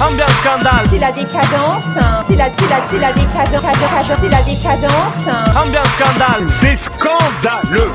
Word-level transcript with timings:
Ambiance 0.00 0.30
scandale. 0.42 0.86
C'est 0.90 0.98
la 0.98 1.10
décadence. 1.12 1.84
C'est 2.26 2.36
la, 2.36 2.48
c'est 2.52 2.68
la, 2.68 2.86
c'est 2.86 2.98
la 2.98 3.12
décadence. 3.12 3.64
C'est 4.20 4.28
la 4.28 4.42
décadence. 4.42 5.56
Ambiance 5.56 5.88
scandale. 5.98 6.52
C'est 6.60 6.78
scandaleux 6.94 7.90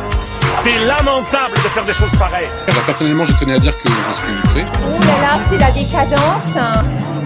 C'est 0.63 0.79
lamentable 0.79 1.53
de 1.53 1.69
faire 1.69 1.85
des 1.85 1.93
choses 1.93 2.11
pareilles 2.17 2.49
Alors 2.67 2.83
personnellement, 2.83 3.25
je 3.25 3.33
tenais 3.33 3.53
à 3.53 3.59
dire 3.59 3.77
que 3.77 3.87
je 3.87 4.13
suis 4.13 4.33
outré. 4.43 4.65
Oh 4.83 4.99
là 4.99 5.21
là, 5.21 5.39
c'est 5.47 5.57
la 5.57 5.71
décadence. 5.71 6.55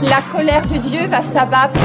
La 0.02 0.22
colère 0.32 0.66
de 0.68 0.78
Dieu 0.78 1.08
va 1.08 1.22
s'abattre. 1.22 1.80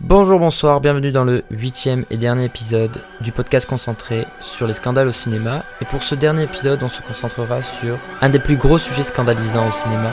Bonjour, 0.00 0.38
bonsoir, 0.38 0.80
bienvenue 0.80 1.12
dans 1.12 1.24
le 1.24 1.44
huitième 1.50 2.04
et 2.10 2.16
dernier 2.16 2.44
épisode 2.44 3.00
du 3.20 3.32
podcast 3.32 3.68
concentré 3.68 4.26
sur 4.40 4.66
les 4.66 4.74
scandales 4.74 5.08
au 5.08 5.12
cinéma. 5.12 5.64
Et 5.80 5.84
pour 5.84 6.02
ce 6.02 6.14
dernier 6.14 6.42
épisode, 6.42 6.82
on 6.82 6.88
se 6.88 7.00
concentrera 7.00 7.62
sur 7.62 7.98
un 8.20 8.28
des 8.28 8.38
plus 8.38 8.56
gros 8.56 8.78
sujets 8.78 9.04
scandalisants 9.04 9.68
au 9.68 9.72
cinéma, 9.72 10.10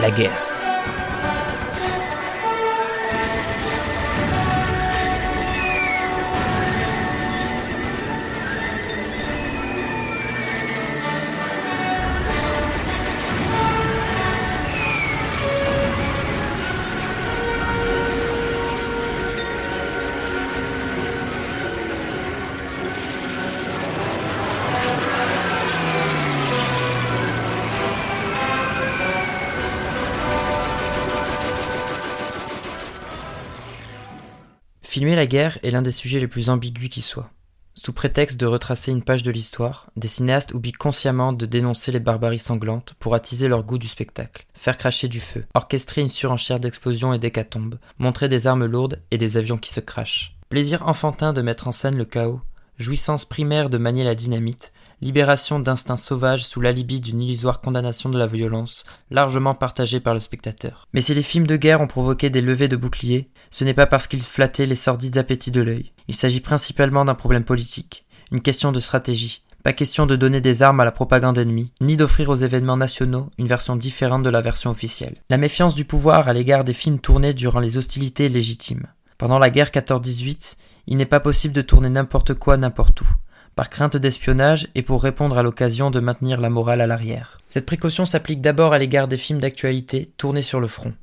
la 0.00 0.10
guerre. 0.10 0.49
La 35.02 35.26
guerre 35.26 35.58
est 35.62 35.70
l'un 35.70 35.80
des 35.80 35.92
sujets 35.92 36.20
les 36.20 36.28
plus 36.28 36.50
ambigus 36.50 36.90
qui 36.90 37.00
soient. 37.00 37.30
Sous 37.74 37.94
prétexte 37.94 38.38
de 38.38 38.44
retracer 38.44 38.92
une 38.92 39.02
page 39.02 39.22
de 39.22 39.30
l'histoire, 39.30 39.90
des 39.96 40.08
cinéastes 40.08 40.52
oublient 40.52 40.72
consciemment 40.72 41.32
de 41.32 41.46
dénoncer 41.46 41.90
les 41.90 42.00
barbaries 42.00 42.38
sanglantes 42.38 42.92
pour 42.98 43.14
attiser 43.14 43.48
leur 43.48 43.64
goût 43.64 43.78
du 43.78 43.88
spectacle, 43.88 44.44
faire 44.52 44.76
cracher 44.76 45.08
du 45.08 45.20
feu, 45.20 45.46
orchestrer 45.54 46.02
une 46.02 46.10
surenchère 46.10 46.60
d'explosions 46.60 47.14
et 47.14 47.18
d'hécatombes, 47.18 47.78
montrer 47.98 48.28
des 48.28 48.46
armes 48.46 48.66
lourdes 48.66 49.00
et 49.10 49.16
des 49.16 49.38
avions 49.38 49.56
qui 49.56 49.72
se 49.72 49.80
crachent. 49.80 50.36
Plaisir 50.50 50.86
enfantin 50.86 51.32
de 51.32 51.40
mettre 51.40 51.66
en 51.66 51.72
scène 51.72 51.96
le 51.96 52.04
chaos, 52.04 52.42
jouissance 52.76 53.24
primaire 53.24 53.70
de 53.70 53.78
manier 53.78 54.04
la 54.04 54.14
dynamite, 54.14 54.72
libération 55.00 55.58
d'instincts 55.60 55.96
sauvages 55.96 56.44
sous 56.44 56.60
l'alibi 56.60 57.00
d'une 57.00 57.22
illusoire 57.22 57.60
condamnation 57.60 58.10
de 58.10 58.18
la 58.18 58.26
violence, 58.26 58.84
largement 59.10 59.54
partagée 59.54 60.00
par 60.00 60.14
le 60.14 60.20
spectateur. 60.20 60.86
Mais 60.92 61.00
si 61.00 61.14
les 61.14 61.22
films 61.22 61.46
de 61.46 61.56
guerre 61.56 61.80
ont 61.80 61.86
provoqué 61.86 62.28
des 62.30 62.40
levées 62.40 62.68
de 62.68 62.76
boucliers, 62.76 63.30
ce 63.50 63.64
n'est 63.64 63.74
pas 63.74 63.86
parce 63.86 64.06
qu'ils 64.06 64.22
flattaient 64.22 64.66
les 64.66 64.74
sordides 64.74 65.18
appétits 65.18 65.50
de 65.50 65.62
l'œil. 65.62 65.92
Il 66.08 66.14
s'agit 66.14 66.40
principalement 66.40 67.04
d'un 67.04 67.14
problème 67.14 67.44
politique, 67.44 68.04
une 68.30 68.42
question 68.42 68.72
de 68.72 68.80
stratégie. 68.80 69.42
Pas 69.62 69.72
question 69.74 70.06
de 70.06 70.16
donner 70.16 70.40
des 70.40 70.62
armes 70.62 70.80
à 70.80 70.86
la 70.86 70.92
propagande 70.92 71.36
ennemie, 71.36 71.72
ni 71.82 71.96
d'offrir 71.96 72.30
aux 72.30 72.36
événements 72.36 72.78
nationaux 72.78 73.28
une 73.36 73.46
version 73.46 73.76
différente 73.76 74.22
de 74.22 74.30
la 74.30 74.40
version 74.40 74.70
officielle. 74.70 75.16
La 75.28 75.36
méfiance 75.36 75.74
du 75.74 75.84
pouvoir 75.84 76.28
à 76.28 76.32
l'égard 76.32 76.64
des 76.64 76.72
films 76.72 76.98
tournés 76.98 77.34
durant 77.34 77.60
les 77.60 77.76
hostilités 77.76 78.26
est 78.26 78.30
légitime. 78.30 78.86
Pendant 79.18 79.38
la 79.38 79.50
guerre 79.50 79.68
14-18, 79.68 80.56
il 80.86 80.96
n'est 80.96 81.04
pas 81.04 81.20
possible 81.20 81.52
de 81.52 81.60
tourner 81.60 81.90
n'importe 81.90 82.32
quoi 82.34 82.56
n'importe 82.56 83.02
où 83.02 83.08
par 83.60 83.68
crainte 83.68 83.98
d'espionnage 83.98 84.68
et 84.74 84.80
pour 84.80 85.02
répondre 85.02 85.36
à 85.36 85.42
l'occasion 85.42 85.90
de 85.90 86.00
maintenir 86.00 86.40
la 86.40 86.48
morale 86.48 86.80
à 86.80 86.86
l'arrière. 86.86 87.36
Cette 87.46 87.66
précaution 87.66 88.06
s'applique 88.06 88.40
d'abord 88.40 88.72
à 88.72 88.78
l'égard 88.78 89.06
des 89.06 89.18
films 89.18 89.38
d'actualité 89.38 90.06
tournés 90.16 90.40
sur 90.40 90.60
le 90.60 90.66
front. 90.66 90.94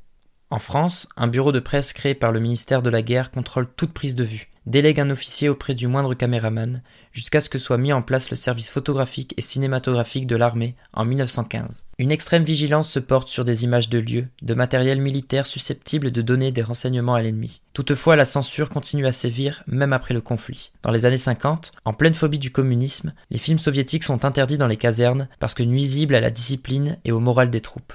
En 0.50 0.58
France, 0.58 1.06
un 1.16 1.28
bureau 1.28 1.52
de 1.52 1.60
presse 1.60 1.92
créé 1.92 2.16
par 2.16 2.32
le 2.32 2.40
ministère 2.40 2.82
de 2.82 2.90
la 2.90 3.00
Guerre 3.00 3.30
contrôle 3.30 3.68
toute 3.76 3.92
prise 3.92 4.16
de 4.16 4.24
vue, 4.24 4.50
délègue 4.68 5.00
un 5.00 5.10
officier 5.10 5.48
auprès 5.48 5.74
du 5.74 5.86
moindre 5.86 6.14
caméraman, 6.14 6.82
jusqu'à 7.12 7.40
ce 7.40 7.48
que 7.48 7.58
soit 7.58 7.78
mis 7.78 7.92
en 7.92 8.02
place 8.02 8.30
le 8.30 8.36
service 8.36 8.70
photographique 8.70 9.34
et 9.36 9.42
cinématographique 9.42 10.26
de 10.26 10.36
l'armée 10.36 10.76
en 10.92 11.04
1915. 11.06 11.86
Une 11.98 12.10
extrême 12.10 12.44
vigilance 12.44 12.90
se 12.90 12.98
porte 12.98 13.28
sur 13.28 13.44
des 13.44 13.64
images 13.64 13.88
de 13.88 13.98
lieux, 13.98 14.28
de 14.42 14.54
matériel 14.54 15.00
militaire 15.00 15.46
susceptible 15.46 16.10
de 16.10 16.22
donner 16.22 16.52
des 16.52 16.62
renseignements 16.62 17.14
à 17.14 17.22
l'ennemi. 17.22 17.62
Toutefois, 17.72 18.14
la 18.14 18.26
censure 18.26 18.68
continue 18.68 19.06
à 19.06 19.12
sévir 19.12 19.62
même 19.66 19.94
après 19.94 20.14
le 20.14 20.20
conflit. 20.20 20.70
Dans 20.82 20.92
les 20.92 21.06
années 21.06 21.16
50, 21.16 21.72
en 21.84 21.92
pleine 21.94 22.14
phobie 22.14 22.38
du 22.38 22.52
communisme, 22.52 23.14
les 23.30 23.38
films 23.38 23.58
soviétiques 23.58 24.04
sont 24.04 24.26
interdits 24.26 24.58
dans 24.58 24.66
les 24.66 24.76
casernes 24.76 25.28
parce 25.40 25.54
que 25.54 25.62
nuisibles 25.62 26.14
à 26.14 26.20
la 26.20 26.30
discipline 26.30 26.98
et 27.06 27.12
au 27.12 27.20
moral 27.20 27.50
des 27.50 27.62
troupes. 27.62 27.94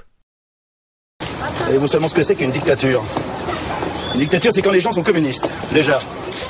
Savez-vous 1.60 1.88
seulement 1.88 2.10
ce 2.10 2.16
que 2.16 2.24
c'est 2.24 2.36
qu'une 2.36 2.52
dictature? 2.52 3.04
Une 4.16 4.20
dictature, 4.20 4.52
c'est 4.52 4.62
quand 4.62 4.72
les 4.72 4.82
gens 4.82 4.92
sont 4.92 5.04
communistes. 5.04 5.48
Déjà, 5.72 6.00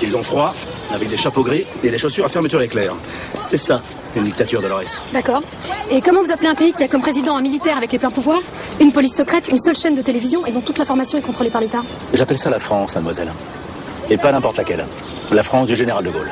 ils 0.03 0.15
ont 0.15 0.23
froid, 0.23 0.53
avec 0.91 1.09
des 1.09 1.17
chapeaux 1.17 1.43
gris 1.43 1.65
et 1.83 1.89
des 1.89 1.97
chaussures 1.97 2.25
à 2.25 2.29
fermeture 2.29 2.61
éclair. 2.61 2.93
C'est 3.47 3.57
ça, 3.57 3.79
une 4.15 4.25
dictature, 4.25 4.61
Dolores. 4.61 5.01
D'accord. 5.11 5.41
Et 5.89 6.01
comment 6.01 6.21
vous 6.21 6.31
appelez 6.31 6.49
un 6.49 6.55
pays 6.55 6.73
qui 6.73 6.83
a 6.83 6.87
comme 6.87 7.01
président 7.01 7.35
un 7.35 7.41
militaire 7.41 7.77
avec 7.77 7.91
les 7.91 7.99
pleins 7.99 8.11
pouvoirs, 8.11 8.41
une 8.79 8.91
police 8.91 9.15
secrète, 9.15 9.47
une 9.47 9.57
seule 9.57 9.75
chaîne 9.75 9.95
de 9.95 10.01
télévision 10.01 10.45
et 10.45 10.51
dont 10.51 10.61
toute 10.61 10.77
l'information 10.77 11.17
est 11.17 11.21
contrôlée 11.21 11.49
par 11.49 11.61
l'État? 11.61 11.81
J'appelle 12.13 12.37
ça 12.37 12.49
la 12.49 12.59
France, 12.59 12.95
mademoiselle. 12.95 13.31
Et 14.09 14.17
pas 14.17 14.31
n'importe 14.31 14.57
laquelle. 14.57 14.85
La 15.31 15.43
France 15.43 15.67
du 15.67 15.75
général 15.75 16.03
de 16.03 16.11
Gaulle. 16.11 16.29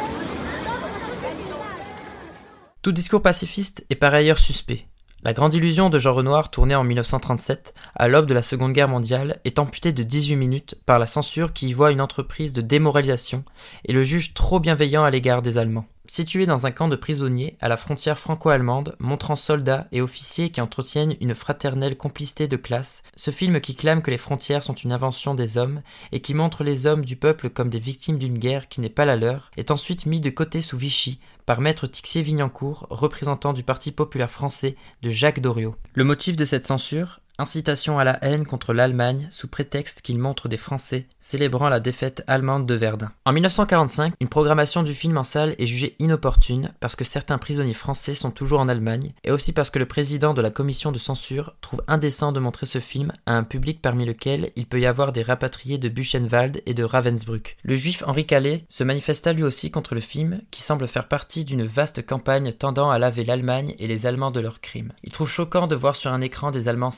Tout 2.81 2.91
discours 2.91 3.21
pacifiste 3.21 3.85
est 3.89 3.95
par 3.95 4.13
ailleurs 4.13 4.39
suspect. 4.39 4.85
La 5.23 5.33
Grande 5.33 5.53
Illusion 5.53 5.91
de 5.91 5.99
Jean 5.99 6.15
Renoir, 6.15 6.49
tournée 6.49 6.73
en 6.73 6.83
1937, 6.83 7.75
à 7.95 8.07
l'aube 8.07 8.25
de 8.25 8.33
la 8.33 8.41
Seconde 8.41 8.73
Guerre 8.73 8.87
mondiale, 8.87 9.39
est 9.45 9.59
amputée 9.59 9.93
de 9.93 10.01
18 10.01 10.35
minutes 10.35 10.75
par 10.87 10.97
la 10.97 11.05
censure 11.05 11.53
qui 11.53 11.69
y 11.69 11.73
voit 11.73 11.91
une 11.91 12.01
entreprise 12.01 12.53
de 12.53 12.61
démoralisation 12.61 13.43
et 13.85 13.93
le 13.93 14.03
juge 14.03 14.33
trop 14.33 14.59
bienveillant 14.59 15.03
à 15.03 15.11
l'égard 15.11 15.43
des 15.43 15.59
Allemands. 15.59 15.85
Situé 16.13 16.45
dans 16.45 16.65
un 16.65 16.71
camp 16.71 16.89
de 16.89 16.97
prisonniers 16.97 17.55
à 17.61 17.69
la 17.69 17.77
frontière 17.77 18.19
franco-allemande, 18.19 18.97
montrant 18.99 19.37
soldats 19.37 19.87
et 19.93 20.01
officiers 20.01 20.49
qui 20.49 20.59
entretiennent 20.59 21.15
une 21.21 21.33
fraternelle 21.33 21.95
complicité 21.95 22.49
de 22.49 22.57
classe, 22.57 23.03
ce 23.15 23.31
film 23.31 23.61
qui 23.61 23.75
clame 23.75 24.01
que 24.01 24.11
les 24.11 24.17
frontières 24.17 24.61
sont 24.61 24.73
une 24.73 24.91
invention 24.91 25.35
des 25.35 25.57
hommes 25.57 25.81
et 26.11 26.19
qui 26.19 26.33
montre 26.33 26.65
les 26.65 26.85
hommes 26.85 27.05
du 27.05 27.15
peuple 27.15 27.49
comme 27.49 27.69
des 27.69 27.79
victimes 27.79 28.17
d'une 28.17 28.37
guerre 28.37 28.67
qui 28.67 28.81
n'est 28.81 28.89
pas 28.89 29.05
la 29.05 29.15
leur, 29.15 29.51
est 29.55 29.71
ensuite 29.71 30.05
mis 30.05 30.19
de 30.19 30.29
côté 30.29 30.59
sous 30.59 30.77
Vichy 30.77 31.21
par 31.45 31.61
maître 31.61 31.87
Tixier-Vignancourt, 31.87 32.87
représentant 32.89 33.53
du 33.53 33.63
Parti 33.63 33.93
populaire 33.93 34.29
français 34.29 34.75
de 35.03 35.09
Jacques 35.09 35.39
Doriot. 35.39 35.77
Le 35.93 36.03
motif 36.03 36.35
de 36.35 36.43
cette 36.43 36.67
censure 36.67 37.21
Incitation 37.39 37.97
à 37.97 38.03
la 38.03 38.23
haine 38.23 38.45
contre 38.45 38.73
l'Allemagne 38.73 39.27
sous 39.31 39.47
prétexte 39.47 40.01
qu'il 40.01 40.19
montre 40.19 40.47
des 40.47 40.57
Français 40.57 41.07
célébrant 41.17 41.69
la 41.69 41.79
défaite 41.79 42.23
allemande 42.27 42.67
de 42.67 42.75
Verdun. 42.75 43.11
En 43.25 43.31
1945, 43.31 44.13
une 44.19 44.27
programmation 44.27 44.83
du 44.83 44.93
film 44.93 45.17
en 45.17 45.23
salle 45.23 45.55
est 45.57 45.65
jugée 45.65 45.95
inopportune 45.99 46.73
parce 46.79 46.95
que 46.95 47.03
certains 47.03 47.37
prisonniers 47.37 47.73
français 47.73 48.13
sont 48.13 48.31
toujours 48.31 48.59
en 48.59 48.67
Allemagne 48.67 49.13
et 49.23 49.31
aussi 49.31 49.53
parce 49.53 49.69
que 49.69 49.79
le 49.79 49.87
président 49.87 50.33
de 50.33 50.41
la 50.41 50.51
commission 50.51 50.91
de 50.91 50.99
censure 50.99 51.55
trouve 51.61 51.81
indécent 51.87 52.31
de 52.31 52.39
montrer 52.39 52.65
ce 52.65 52.79
film 52.79 53.11
à 53.25 53.33
un 53.33 53.43
public 53.43 53.81
parmi 53.81 54.05
lequel 54.05 54.51
il 54.55 54.67
peut 54.67 54.79
y 54.79 54.85
avoir 54.85 55.11
des 55.11 55.23
rapatriés 55.23 55.77
de 55.77 55.89
Buchenwald 55.89 56.61
et 56.65 56.73
de 56.73 56.83
Ravensbrück. 56.83 57.57
Le 57.63 57.75
juif 57.75 58.03
Henri 58.05 58.27
Calais 58.27 58.65
se 58.69 58.83
manifesta 58.83 59.33
lui 59.33 59.43
aussi 59.43 59.71
contre 59.71 59.95
le 59.95 60.01
film 60.01 60.41
qui 60.51 60.61
semble 60.61 60.87
faire 60.87 61.07
partie 61.07 61.45
d'une 61.45 61.65
vaste 61.65 62.05
campagne 62.05 62.53
tendant 62.53 62.91
à 62.91 62.99
laver 62.99 63.23
l'Allemagne 63.23 63.73
et 63.79 63.87
les 63.87 64.05
Allemands 64.05 64.31
de 64.31 64.39
leurs 64.39 64.61
crimes. 64.61 64.93
Il 65.03 65.11
trouve 65.11 65.29
choquant 65.29 65.67
de 65.67 65.75
voir 65.75 65.95
sur 65.95 66.11
un 66.11 66.21
écran 66.21 66.51
des 66.51 66.67
Allemands 66.67 66.91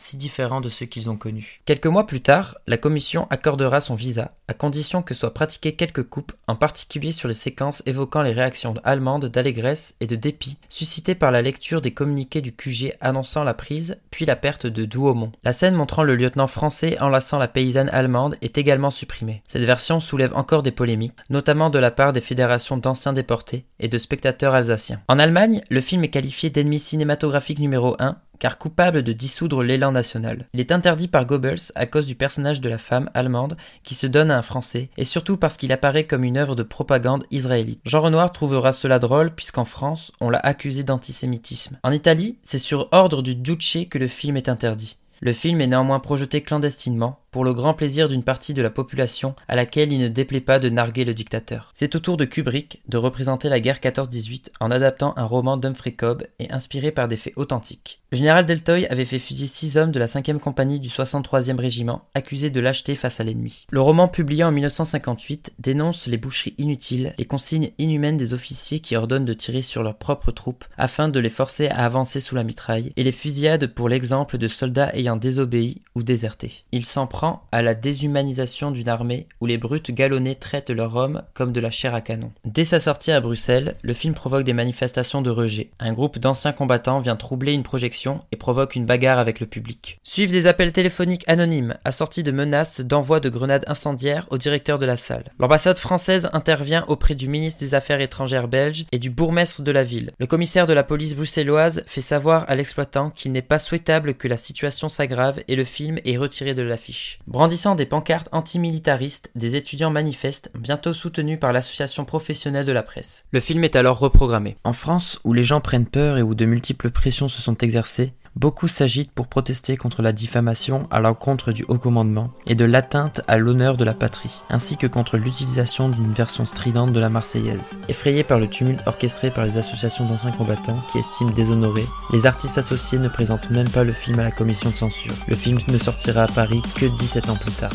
de 0.61 0.69
ceux 0.69 0.85
qu'ils 0.85 1.09
ont 1.09 1.15
connus. 1.15 1.61
Quelques 1.65 1.85
mois 1.85 2.07
plus 2.07 2.21
tard, 2.21 2.57
la 2.65 2.77
commission 2.77 3.27
accordera 3.29 3.81
son 3.81 3.95
visa, 3.95 4.31
à 4.47 4.53
condition 4.53 5.03
que 5.03 5.13
soient 5.13 5.33
pratiquées 5.33 5.75
quelques 5.75 6.03
coupes, 6.03 6.33
en 6.47 6.55
particulier 6.55 7.11
sur 7.11 7.27
les 7.27 7.33
séquences 7.33 7.83
évoquant 7.85 8.23
les 8.23 8.31
réactions 8.31 8.73
allemandes 8.83 9.25
d'allégresse 9.25 9.95
et 9.99 10.07
de 10.07 10.15
dépit 10.15 10.57
suscitées 10.69 11.15
par 11.15 11.31
la 11.31 11.41
lecture 11.41 11.81
des 11.81 11.93
communiqués 11.93 12.41
du 12.41 12.51
QG 12.51 12.93
annonçant 12.99 13.43
la 13.43 13.53
prise, 13.53 13.99
puis 14.09 14.25
la 14.25 14.35
perte 14.35 14.65
de 14.65 14.85
Douaumont. 14.85 15.31
La 15.43 15.53
scène 15.53 15.75
montrant 15.75 16.03
le 16.03 16.15
lieutenant 16.15 16.47
français 16.47 16.97
enlaçant 16.99 17.37
la 17.37 17.47
paysanne 17.47 17.89
allemande 17.89 18.35
est 18.41 18.57
également 18.57 18.91
supprimée. 18.91 19.43
Cette 19.47 19.63
version 19.63 19.99
soulève 19.99 20.35
encore 20.35 20.63
des 20.63 20.71
polémiques, 20.71 21.13
notamment 21.29 21.69
de 21.69 21.79
la 21.79 21.91
part 21.91 22.11
des 22.11 22.21
fédérations 22.21 22.77
d'anciens 22.77 23.13
déportés 23.13 23.65
et 23.79 23.87
de 23.87 23.97
spectateurs 23.97 24.55
alsaciens. 24.55 25.01
En 25.07 25.19
Allemagne, 25.19 25.61
le 25.69 25.81
film 25.81 26.03
est 26.03 26.09
qualifié 26.09 26.49
d'ennemi 26.49 26.79
cinématographique 26.79 27.59
numéro 27.59 27.95
1 27.99 28.17
car 28.43 28.57
coupable 28.57 29.03
de 29.03 29.13
dissoudre 29.13 29.63
l'élan 29.63 29.93
national. 29.93 30.49
Il 30.51 30.59
est 30.59 30.73
interdit 30.73 31.07
par 31.07 31.25
Goebbels 31.25 31.71
à 31.75 31.85
cause 31.85 32.05
du 32.05 32.15
personnage 32.15 32.59
de 32.59 32.67
la 32.67 32.77
femme 32.77 33.09
allemande 33.13 33.55
qui 33.83 33.95
se 33.95 34.05
donne 34.05 34.31
à 34.31 34.37
un 34.37 34.41
Français, 34.41 34.89
et 34.97 35.05
surtout 35.05 35.37
parce 35.37 35.55
qu'il 35.55 35.71
apparaît 35.71 36.07
comme 36.07 36.25
une 36.25 36.35
œuvre 36.35 36.53
de 36.53 36.63
propagande 36.63 37.23
israélite. 37.31 37.79
Jean 37.85 38.01
Renoir 38.01 38.33
trouvera 38.33 38.73
cela 38.73 38.99
drôle 38.99 39.31
puisqu'en 39.33 39.63
France, 39.63 40.11
on 40.19 40.29
l'a 40.29 40.39
accusé 40.39 40.83
d'antisémitisme. 40.83 41.79
En 41.83 41.93
Italie, 41.93 42.37
c'est 42.43 42.57
sur 42.57 42.89
ordre 42.91 43.21
du 43.21 43.33
Duce 43.33 43.77
que 43.89 43.97
le 43.97 44.09
film 44.09 44.35
est 44.35 44.49
interdit. 44.49 44.97
Le 45.25 45.31
film 45.31 45.61
est 45.61 45.67
néanmoins 45.67 46.01
projeté 46.01 46.41
clandestinement, 46.41 47.23
pour 47.33 47.43
le 47.43 47.53
grand 47.53 47.73
plaisir 47.73 48.07
d'une 48.07 48.23
partie 48.23 48.53
de 48.53 48.61
la 48.61 48.69
population 48.69 49.35
à 49.47 49.55
laquelle 49.55 49.91
il 49.91 49.99
ne 49.99 50.07
déplaît 50.07 50.39
pas 50.39 50.59
de 50.59 50.69
narguer 50.69 51.03
le 51.03 51.15
dictateur. 51.15 51.71
C'est 51.73 51.95
au 51.95 51.99
tour 51.99 52.15
de 52.15 52.25
Kubrick 52.25 52.83
de 52.87 52.97
représenter 52.97 53.49
la 53.49 53.59
guerre 53.59 53.79
14-18 53.79 54.49
en 54.59 54.69
adaptant 54.69 55.13
un 55.17 55.25
roman 55.25 55.57
d'Humphrey 55.57 55.93
Cobb 55.93 56.23
et 56.39 56.51
inspiré 56.51 56.91
par 56.91 57.07
des 57.07 57.17
faits 57.17 57.33
authentiques. 57.35 58.01
Le 58.11 58.17
général 58.17 58.45
Deltoy 58.45 58.85
avait 58.85 59.05
fait 59.05 59.17
fusiller 59.17 59.47
six 59.47 59.77
hommes 59.77 59.91
de 59.91 59.97
la 59.97 60.05
5e 60.05 60.37
compagnie 60.37 60.79
du 60.79 60.89
63e 60.89 61.59
régiment, 61.59 62.03
accusés 62.13 62.51
de 62.51 62.59
lâcheté 62.59 62.95
face 62.95 63.19
à 63.19 63.23
l'ennemi. 63.23 63.65
Le 63.71 63.81
roman 63.81 64.07
publié 64.07 64.43
en 64.43 64.51
1958 64.51 65.53
dénonce 65.57 66.05
les 66.05 66.17
boucheries 66.17 66.53
inutiles, 66.59 67.15
les 67.17 67.25
consignes 67.25 67.71
inhumaines 67.79 68.17
des 68.17 68.35
officiers 68.35 68.81
qui 68.81 68.95
ordonnent 68.95 69.25
de 69.25 69.33
tirer 69.33 69.63
sur 69.63 69.81
leurs 69.81 69.97
propres 69.97 70.31
troupes 70.31 70.65
afin 70.77 71.09
de 71.09 71.19
les 71.19 71.31
forcer 71.31 71.69
à 71.69 71.85
avancer 71.85 72.21
sous 72.21 72.35
la 72.35 72.43
mitraille, 72.43 72.89
et 72.95 73.03
les 73.03 73.11
fusillades 73.11 73.73
pour 73.73 73.89
l'exemple 73.89 74.37
de 74.37 74.47
soldats 74.47 74.91
ayant 74.93 75.12
désobéi 75.15 75.81
ou 75.95 76.03
déserté. 76.03 76.63
Il 76.71 76.85
s'en 76.85 77.07
prend 77.07 77.45
à 77.51 77.61
la 77.61 77.73
déshumanisation 77.73 78.71
d'une 78.71 78.89
armée 78.89 79.27
où 79.41 79.45
les 79.45 79.57
brutes 79.57 79.91
galonnés 79.91 80.35
traitent 80.35 80.69
leurs 80.69 80.95
hommes 80.95 81.23
comme 81.33 81.51
de 81.51 81.59
la 81.59 81.71
chair 81.71 81.95
à 81.95 82.01
canon. 82.01 82.31
Dès 82.45 82.63
sa 82.63 82.79
sortie 82.79 83.11
à 83.11 83.21
Bruxelles, 83.21 83.75
le 83.81 83.93
film 83.93 84.13
provoque 84.13 84.43
des 84.43 84.53
manifestations 84.53 85.21
de 85.21 85.29
rejet. 85.29 85.69
Un 85.79 85.93
groupe 85.93 86.19
d'anciens 86.19 86.53
combattants 86.53 86.99
vient 86.99 87.15
troubler 87.15 87.53
une 87.53 87.63
projection 87.63 88.23
et 88.31 88.37
provoque 88.37 88.75
une 88.75 88.85
bagarre 88.85 89.19
avec 89.19 89.39
le 89.39 89.45
public. 89.45 89.99
Suivent 90.03 90.31
des 90.31 90.47
appels 90.47 90.71
téléphoniques 90.71 91.27
anonymes 91.27 91.75
assortis 91.85 92.23
de 92.23 92.31
menaces 92.31 92.81
d'envoi 92.81 93.19
de 93.19 93.29
grenades 93.29 93.65
incendiaires 93.67 94.27
au 94.29 94.37
directeur 94.37 94.79
de 94.79 94.85
la 94.85 94.97
salle. 94.97 95.31
L'ambassade 95.39 95.77
française 95.77 96.29
intervient 96.33 96.85
auprès 96.87 97.15
du 97.15 97.27
ministre 97.27 97.59
des 97.59 97.75
Affaires 97.75 98.01
étrangères 98.01 98.47
belge 98.47 98.85
et 98.91 98.99
du 98.99 99.09
bourgmestre 99.09 99.61
de 99.61 99.71
la 99.71 99.83
ville. 99.83 100.11
Le 100.19 100.27
commissaire 100.27 100.67
de 100.67 100.73
la 100.73 100.83
police 100.83 101.15
bruxelloise 101.15 101.83
fait 101.87 102.01
savoir 102.01 102.45
à 102.47 102.55
l'exploitant 102.55 103.09
qu'il 103.09 103.31
n'est 103.31 103.41
pas 103.41 103.59
souhaitable 103.59 104.15
que 104.15 104.27
la 104.27 104.37
situation 104.37 104.89
s'aggrave 104.89 105.02
et 105.47 105.55
le 105.55 105.63
film 105.63 105.99
est 106.05 106.17
retiré 106.17 106.53
de 106.53 106.61
l'affiche. 106.61 107.19
Brandissant 107.27 107.75
des 107.75 107.85
pancartes 107.85 108.29
antimilitaristes, 108.31 109.31
des 109.35 109.55
étudiants 109.55 109.89
manifestent, 109.89 110.51
bientôt 110.55 110.93
soutenus 110.93 111.39
par 111.39 111.53
l'association 111.53 112.05
professionnelle 112.05 112.65
de 112.65 112.71
la 112.71 112.83
presse. 112.83 113.25
Le 113.31 113.39
film 113.39 113.63
est 113.63 113.75
alors 113.75 113.99
reprogrammé. 113.99 114.55
En 114.63 114.73
France, 114.73 115.19
où 115.23 115.33
les 115.33 115.43
gens 115.43 115.61
prennent 115.61 115.87
peur 115.87 116.17
et 116.17 116.23
où 116.23 116.35
de 116.35 116.45
multiples 116.45 116.89
pressions 116.89 117.27
se 117.27 117.41
sont 117.41 117.57
exercées, 117.57 118.13
beaucoup 118.35 118.67
s'agitent 118.67 119.11
pour 119.11 119.27
protester 119.27 119.77
contre 119.77 120.01
la 120.01 120.11
diffamation 120.11 120.87
à 120.91 120.99
l'encontre 120.99 121.51
du 121.51 121.63
haut 121.67 121.77
commandement 121.77 122.31
et 122.45 122.55
de 122.55 122.65
l'atteinte 122.65 123.21
à 123.27 123.37
l'honneur 123.37 123.77
de 123.77 123.85
la 123.85 123.93
patrie, 123.93 124.41
ainsi 124.49 124.77
que 124.77 124.87
contre 124.87 125.17
l'utilisation 125.17 125.89
d'une 125.89 126.13
version 126.13 126.45
stridente 126.45 126.93
de 126.93 126.99
la 126.99 127.09
Marseillaise. 127.09 127.77
Effrayés 127.89 128.23
par 128.23 128.39
le 128.39 128.47
tumulte 128.47 128.81
orchestré 128.85 129.31
par 129.31 129.45
les 129.45 129.57
associations 129.57 130.05
d'anciens 130.05 130.31
combattants 130.31 130.81
qui 130.91 130.99
estiment 130.99 131.31
déshonorés, 131.31 131.87
les 132.11 132.25
artistes 132.25 132.57
associés 132.57 132.99
ne 132.99 133.07
présentent 133.07 133.49
même 133.49 133.69
pas 133.69 133.83
le 133.83 133.93
film 133.93 134.19
à 134.19 134.23
la 134.23 134.31
commission 134.31 134.69
de 134.69 134.75
censure. 134.75 135.13
Le 135.27 135.35
film 135.35 135.57
ne 135.67 135.77
sortira 135.77 136.23
à 136.23 136.27
Paris 136.27 136.61
que 136.75 136.85
17 136.85 137.29
ans 137.29 137.35
plus 137.35 137.51
tard. 137.51 137.71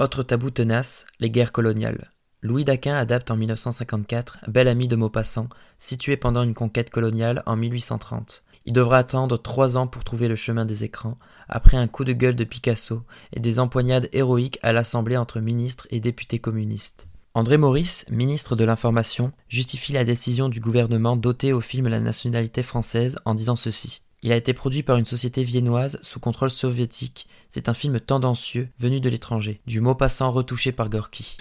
Autre 0.00 0.22
tabou 0.22 0.52
tenace, 0.52 1.06
les 1.18 1.28
guerres 1.28 1.50
coloniales. 1.50 2.12
Louis 2.40 2.64
Daquin 2.64 2.94
adapte 2.94 3.32
en 3.32 3.36
1954 3.36 4.44
Bel 4.46 4.68
ami 4.68 4.86
de 4.86 4.94
Maupassant, 4.94 5.48
situé 5.76 6.16
pendant 6.16 6.44
une 6.44 6.54
conquête 6.54 6.90
coloniale 6.90 7.42
en 7.46 7.56
1830. 7.56 8.44
Il 8.64 8.72
devra 8.74 8.98
attendre 8.98 9.36
trois 9.36 9.76
ans 9.76 9.88
pour 9.88 10.04
trouver 10.04 10.28
le 10.28 10.36
chemin 10.36 10.64
des 10.64 10.84
écrans, 10.84 11.18
après 11.48 11.76
un 11.76 11.88
coup 11.88 12.04
de 12.04 12.12
gueule 12.12 12.36
de 12.36 12.44
Picasso 12.44 13.02
et 13.32 13.40
des 13.40 13.58
empoignades 13.58 14.08
héroïques 14.12 14.60
à 14.62 14.72
l'Assemblée 14.72 15.16
entre 15.16 15.40
ministres 15.40 15.88
et 15.90 15.98
députés 15.98 16.38
communistes. 16.38 17.08
André 17.34 17.58
Maurice, 17.58 18.06
ministre 18.08 18.54
de 18.54 18.62
l'Information, 18.62 19.32
justifie 19.48 19.94
la 19.94 20.04
décision 20.04 20.48
du 20.48 20.60
gouvernement 20.60 21.16
d'ôter 21.16 21.52
au 21.52 21.60
film 21.60 21.88
la 21.88 21.98
nationalité 21.98 22.62
française 22.62 23.18
en 23.24 23.34
disant 23.34 23.56
ceci. 23.56 24.04
Il 24.22 24.32
a 24.32 24.36
été 24.36 24.52
produit 24.52 24.82
par 24.82 24.96
une 24.96 25.06
société 25.06 25.44
viennoise 25.44 25.98
sous 26.02 26.18
contrôle 26.18 26.50
soviétique. 26.50 27.28
C'est 27.48 27.68
un 27.68 27.74
film 27.74 28.00
tendancieux 28.00 28.68
venu 28.78 29.00
de 29.00 29.08
l'étranger, 29.08 29.60
du 29.66 29.80
mot 29.80 29.94
passant 29.94 30.32
retouché 30.32 30.72
par 30.72 30.88
Gorky. 30.88 31.36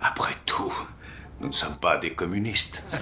Après 0.00 0.34
tout, 0.44 0.72
nous 1.40 1.48
ne 1.48 1.52
sommes 1.52 1.76
pas 1.76 1.96
des 1.96 2.14
communistes. 2.14 2.84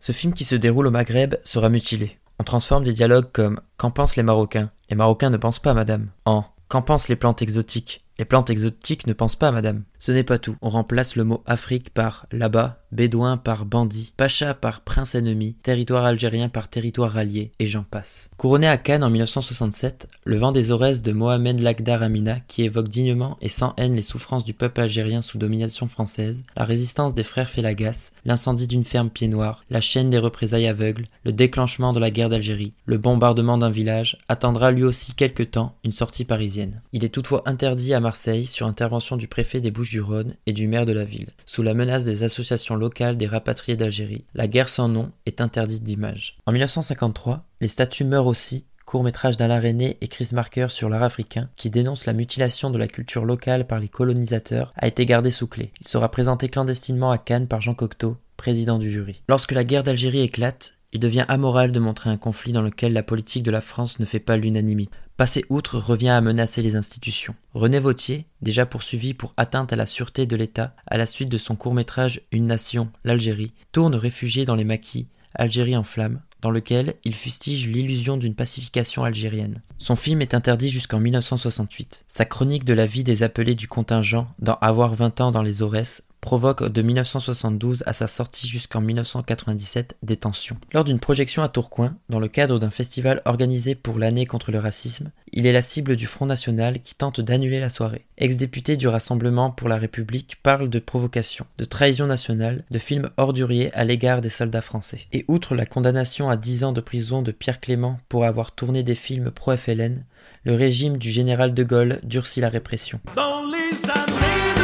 Ce 0.00 0.12
film 0.12 0.34
qui 0.34 0.44
se 0.44 0.56
déroule 0.56 0.88
au 0.88 0.90
Maghreb 0.90 1.36
sera 1.42 1.70
mutilé. 1.70 2.18
On 2.38 2.44
transforme 2.44 2.84
des 2.84 2.92
dialogues 2.92 3.32
comme 3.32 3.60
Qu'en 3.78 3.90
pensent 3.90 4.16
les 4.16 4.22
Marocains? 4.22 4.70
Les 4.90 4.96
Marocains 4.96 5.30
ne 5.30 5.38
pensent 5.38 5.58
pas, 5.58 5.74
madame. 5.74 6.08
En 6.26 6.44
Qu'en 6.68 6.82
pensent 6.82 7.08
les 7.08 7.16
plantes 7.16 7.40
exotiques? 7.42 8.04
Les 8.20 8.26
plantes 8.26 8.50
exotiques 8.50 9.06
ne 9.06 9.14
pensent 9.14 9.34
pas, 9.34 9.50
madame. 9.50 9.84
Ce 9.98 10.12
n'est 10.12 10.24
pas 10.24 10.36
tout. 10.36 10.54
On 10.60 10.68
remplace 10.68 11.16
le 11.16 11.24
mot 11.24 11.42
Afrique 11.46 11.88
par 11.88 12.26
là-bas, 12.32 12.82
bédouin 12.92 13.38
par 13.38 13.64
bandit, 13.64 14.12
pacha 14.14 14.52
par 14.52 14.82
prince 14.82 15.14
ennemi, 15.14 15.54
territoire 15.62 16.04
algérien 16.04 16.50
par 16.50 16.68
territoire 16.68 17.16
allié, 17.16 17.50
et 17.58 17.66
j'en 17.66 17.82
passe. 17.82 18.30
Couronné 18.36 18.66
à 18.66 18.76
Cannes 18.76 19.04
en 19.04 19.08
1967, 19.08 20.06
Le 20.24 20.36
vent 20.36 20.52
des 20.52 20.70
Aurès 20.70 21.00
de 21.00 21.12
Mohamed 21.12 21.60
Lakhdar 21.60 22.02
Amina, 22.02 22.40
qui 22.40 22.62
évoque 22.62 22.88
dignement 22.88 23.38
et 23.40 23.48
sans 23.48 23.72
haine 23.78 23.94
les 23.94 24.02
souffrances 24.02 24.44
du 24.44 24.52
peuple 24.52 24.82
algérien 24.82 25.22
sous 25.22 25.38
domination 25.38 25.88
française, 25.88 26.42
la 26.58 26.64
résistance 26.64 27.14
des 27.14 27.24
frères 27.24 27.48
Félagas, 27.48 28.12
l'incendie 28.26 28.66
d'une 28.66 28.84
ferme 28.84 29.08
pied 29.08 29.28
noir, 29.28 29.64
la 29.70 29.80
chaîne 29.80 30.10
des 30.10 30.18
représailles 30.18 30.66
aveugles, 30.66 31.06
le 31.24 31.32
déclenchement 31.32 31.94
de 31.94 32.00
la 32.00 32.10
guerre 32.10 32.28
d'Algérie, 32.28 32.74
le 32.84 32.98
bombardement 32.98 33.56
d'un 33.56 33.70
village, 33.70 34.18
attendra 34.28 34.72
lui 34.72 34.84
aussi 34.84 35.14
quelque 35.14 35.42
temps 35.42 35.76
une 35.84 35.92
sortie 35.92 36.26
parisienne. 36.26 36.82
Il 36.92 37.02
est 37.02 37.14
toutefois 37.14 37.42
interdit 37.46 37.94
à 37.94 38.00
Marseille 38.10 38.44
sur 38.44 38.66
intervention 38.66 39.16
du 39.16 39.28
préfet 39.28 39.60
des 39.60 39.70
Bouches 39.70 39.90
du 39.90 40.00
Rhône 40.00 40.34
et 40.46 40.52
du 40.52 40.66
maire 40.66 40.84
de 40.84 40.90
la 40.90 41.04
ville, 41.04 41.28
sous 41.46 41.62
la 41.62 41.74
menace 41.74 42.04
des 42.04 42.24
associations 42.24 42.74
locales 42.74 43.16
des 43.16 43.28
rapatriés 43.28 43.76
d'Algérie. 43.76 44.24
La 44.34 44.48
guerre 44.48 44.68
sans 44.68 44.88
nom 44.88 45.12
est 45.26 45.40
interdite 45.40 45.84
d'image. 45.84 46.36
En 46.44 46.50
1953, 46.50 47.44
les 47.60 47.68
statues 47.68 48.02
meurent 48.02 48.26
aussi 48.26 48.64
court-métrage 48.84 49.36
d'Alain 49.36 49.60
René 49.60 49.96
et 50.00 50.08
Chris 50.08 50.30
Marker 50.32 50.66
sur 50.70 50.88
l'art 50.88 51.04
africain, 51.04 51.48
qui 51.54 51.70
dénonce 51.70 52.04
la 52.04 52.12
mutilation 52.12 52.70
de 52.70 52.78
la 52.78 52.88
culture 52.88 53.24
locale 53.24 53.64
par 53.64 53.78
les 53.78 53.88
colonisateurs, 53.88 54.72
a 54.74 54.88
été 54.88 55.06
gardé 55.06 55.30
sous 55.30 55.46
clé. 55.46 55.70
Il 55.80 55.86
sera 55.86 56.10
présenté 56.10 56.48
clandestinement 56.48 57.12
à 57.12 57.18
Cannes 57.18 57.46
par 57.46 57.60
Jean 57.60 57.74
Cocteau, 57.74 58.16
président 58.36 58.80
du 58.80 58.90
jury. 58.90 59.22
Lorsque 59.28 59.52
la 59.52 59.62
guerre 59.62 59.84
d'Algérie 59.84 60.22
éclate, 60.22 60.74
il 60.92 61.00
devient 61.00 61.24
amoral 61.28 61.72
de 61.72 61.80
montrer 61.80 62.10
un 62.10 62.16
conflit 62.16 62.52
dans 62.52 62.62
lequel 62.62 62.92
la 62.92 63.02
politique 63.02 63.42
de 63.42 63.50
la 63.50 63.60
France 63.60 63.98
ne 64.00 64.04
fait 64.04 64.18
pas 64.20 64.36
l'unanimité. 64.36 64.92
Passer 65.16 65.44
outre 65.50 65.78
revient 65.78 66.08
à 66.08 66.20
menacer 66.20 66.62
les 66.62 66.76
institutions. 66.76 67.34
René 67.52 67.78
Vautier, 67.78 68.24
déjà 68.40 68.64
poursuivi 68.64 69.12
pour 69.12 69.34
atteinte 69.36 69.72
à 69.72 69.76
la 69.76 69.86
sûreté 69.86 70.26
de 70.26 70.34
l'État 70.34 70.74
à 70.86 70.96
la 70.96 71.06
suite 71.06 71.28
de 71.28 71.38
son 71.38 71.56
court-métrage 71.56 72.22
Une 72.32 72.46
nation, 72.46 72.90
l'Algérie, 73.04 73.52
tourne 73.70 73.94
réfugié 73.94 74.44
dans 74.44 74.54
les 74.54 74.64
maquis 74.64 75.08
Algérie 75.34 75.76
en 75.76 75.84
flammes, 75.84 76.20
dans 76.40 76.50
lequel 76.50 76.94
il 77.04 77.14
fustige 77.14 77.68
l'illusion 77.68 78.16
d'une 78.16 78.34
pacification 78.34 79.04
algérienne. 79.04 79.62
Son 79.78 79.94
film 79.94 80.22
est 80.22 80.34
interdit 80.34 80.70
jusqu'en 80.70 80.98
1968. 80.98 82.04
Sa 82.08 82.24
chronique 82.24 82.64
de 82.64 82.72
la 82.72 82.86
vie 82.86 83.04
des 83.04 83.22
appelés 83.22 83.54
du 83.54 83.68
contingent 83.68 84.26
dans 84.38 84.54
Avoir 84.60 84.94
20 84.94 85.20
ans 85.20 85.30
dans 85.30 85.42
les 85.42 85.62
Aurès 85.62 86.02
provoque 86.20 86.68
de 86.68 86.82
1972 86.82 87.82
à 87.86 87.92
sa 87.92 88.06
sortie 88.06 88.48
jusqu'en 88.48 88.80
1997 88.80 89.96
des 90.02 90.16
tensions. 90.16 90.56
Lors 90.72 90.84
d'une 90.84 91.00
projection 91.00 91.42
à 91.42 91.48
Tourcoing, 91.48 91.96
dans 92.08 92.18
le 92.18 92.28
cadre 92.28 92.58
d'un 92.58 92.70
festival 92.70 93.22
organisé 93.24 93.74
pour 93.74 93.98
l'année 93.98 94.26
contre 94.26 94.50
le 94.50 94.58
racisme, 94.58 95.10
il 95.32 95.46
est 95.46 95.52
la 95.52 95.62
cible 95.62 95.96
du 95.96 96.06
Front 96.06 96.26
National 96.26 96.80
qui 96.80 96.94
tente 96.94 97.20
d'annuler 97.20 97.60
la 97.60 97.70
soirée. 97.70 98.04
Ex-député 98.18 98.76
du 98.76 98.88
Rassemblement 98.88 99.50
pour 99.50 99.68
la 99.68 99.76
République 99.76 100.38
parle 100.42 100.68
de 100.68 100.78
provocation, 100.78 101.46
de 101.58 101.64
trahison 101.64 102.06
nationale, 102.06 102.64
de 102.70 102.78
films 102.78 103.10
orduriers 103.16 103.72
à 103.74 103.84
l'égard 103.84 104.20
des 104.20 104.28
soldats 104.28 104.60
français. 104.60 105.06
Et 105.12 105.24
outre 105.28 105.54
la 105.54 105.66
condamnation 105.66 106.30
à 106.30 106.36
10 106.36 106.64
ans 106.64 106.72
de 106.72 106.80
prison 106.80 107.22
de 107.22 107.32
Pierre 107.32 107.60
Clément 107.60 107.98
pour 108.08 108.24
avoir 108.24 108.52
tourné 108.52 108.82
des 108.82 108.94
films 108.94 109.30
pro-FLN, 109.30 110.04
le 110.44 110.54
régime 110.54 110.98
du 110.98 111.10
général 111.10 111.54
de 111.54 111.62
Gaulle 111.62 112.00
durcit 112.02 112.40
la 112.40 112.48
répression. 112.48 113.00
Dans 113.14 113.44
les 113.44 114.59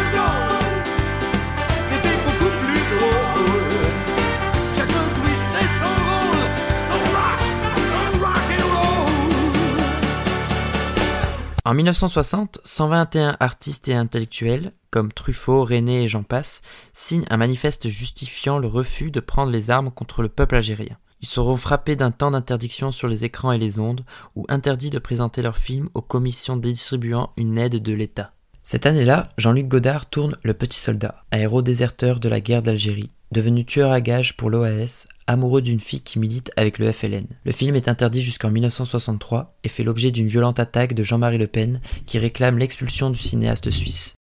En 11.67 11.75
1960, 11.75 12.61
121 12.63 13.37
artistes 13.41 13.89
et 13.89 13.95
intellectuels, 13.95 14.73
comme 14.93 15.13
Truffaut, 15.13 15.65
René 15.65 16.05
et 16.05 16.07
j'en 16.07 16.23
passe, 16.23 16.63
signent 16.93 17.27
un 17.29 17.39
manifeste 17.39 17.89
justifiant 17.89 18.61
le 18.61 18.69
refus 18.69 19.11
de 19.11 19.19
prendre 19.19 19.51
les 19.51 19.69
armes 19.69 19.91
contre 19.91 20.23
le 20.23 20.29
peuple 20.29 20.55
algérien. 20.55 20.97
Ils 21.23 21.27
seront 21.27 21.57
frappés 21.57 21.97
d'un 21.97 22.13
temps 22.13 22.31
d'interdiction 22.31 22.93
sur 22.93 23.09
les 23.09 23.25
écrans 23.25 23.51
et 23.51 23.59
les 23.59 23.81
ondes, 23.81 24.05
ou 24.37 24.47
interdits 24.49 24.91
de 24.91 25.01
présenter 25.01 25.43
leurs 25.43 25.59
films 25.59 25.89
aux 25.95 26.03
commissions 26.03 26.57
distribuant 26.57 27.33
une 27.37 27.59
aide 27.59 27.83
de 27.83 27.93
l'État. 27.93 28.31
Cette 28.69 28.85
année-là, 28.85 29.29
Jean-Luc 29.39 29.69
Godard 29.69 30.11
tourne 30.11 30.37
Le 30.43 30.53
Petit 30.53 30.81
Soldat, 30.81 31.23
un 31.31 31.39
héros 31.39 31.63
déserteur 31.63 32.19
de 32.19 32.29
la 32.29 32.41
guerre 32.41 32.63
d'Algérie, 32.63 33.13
devenu 33.31 33.65
tueur 33.65 33.93
à 33.93 34.01
gages 34.01 34.37
pour 34.37 34.51
l'OAS, 34.51 35.07
amoureux 35.29 35.63
d'une 35.63 35.79
fille 35.79 36.01
qui 36.01 36.19
milite 36.19 36.51
avec 36.57 36.81
le 36.81 36.91
FLN. 36.91 37.29
Le 37.45 37.53
film 37.53 37.77
est 37.77 37.87
interdit 37.87 38.23
jusqu'en 38.23 38.51
1963 38.51 39.57
et 39.63 39.69
fait 39.69 39.85
l'objet 39.85 40.11
d'une 40.11 40.27
violente 40.27 40.59
attaque 40.59 40.95
de 40.95 41.05
Jean-Marie 41.05 41.39
Le 41.39 41.47
Pen 41.47 41.81
qui 42.07 42.19
réclame 42.19 42.59
l'expulsion 42.59 43.11
du 43.11 43.21
cinéaste 43.21 43.71
suisse. 43.71 44.17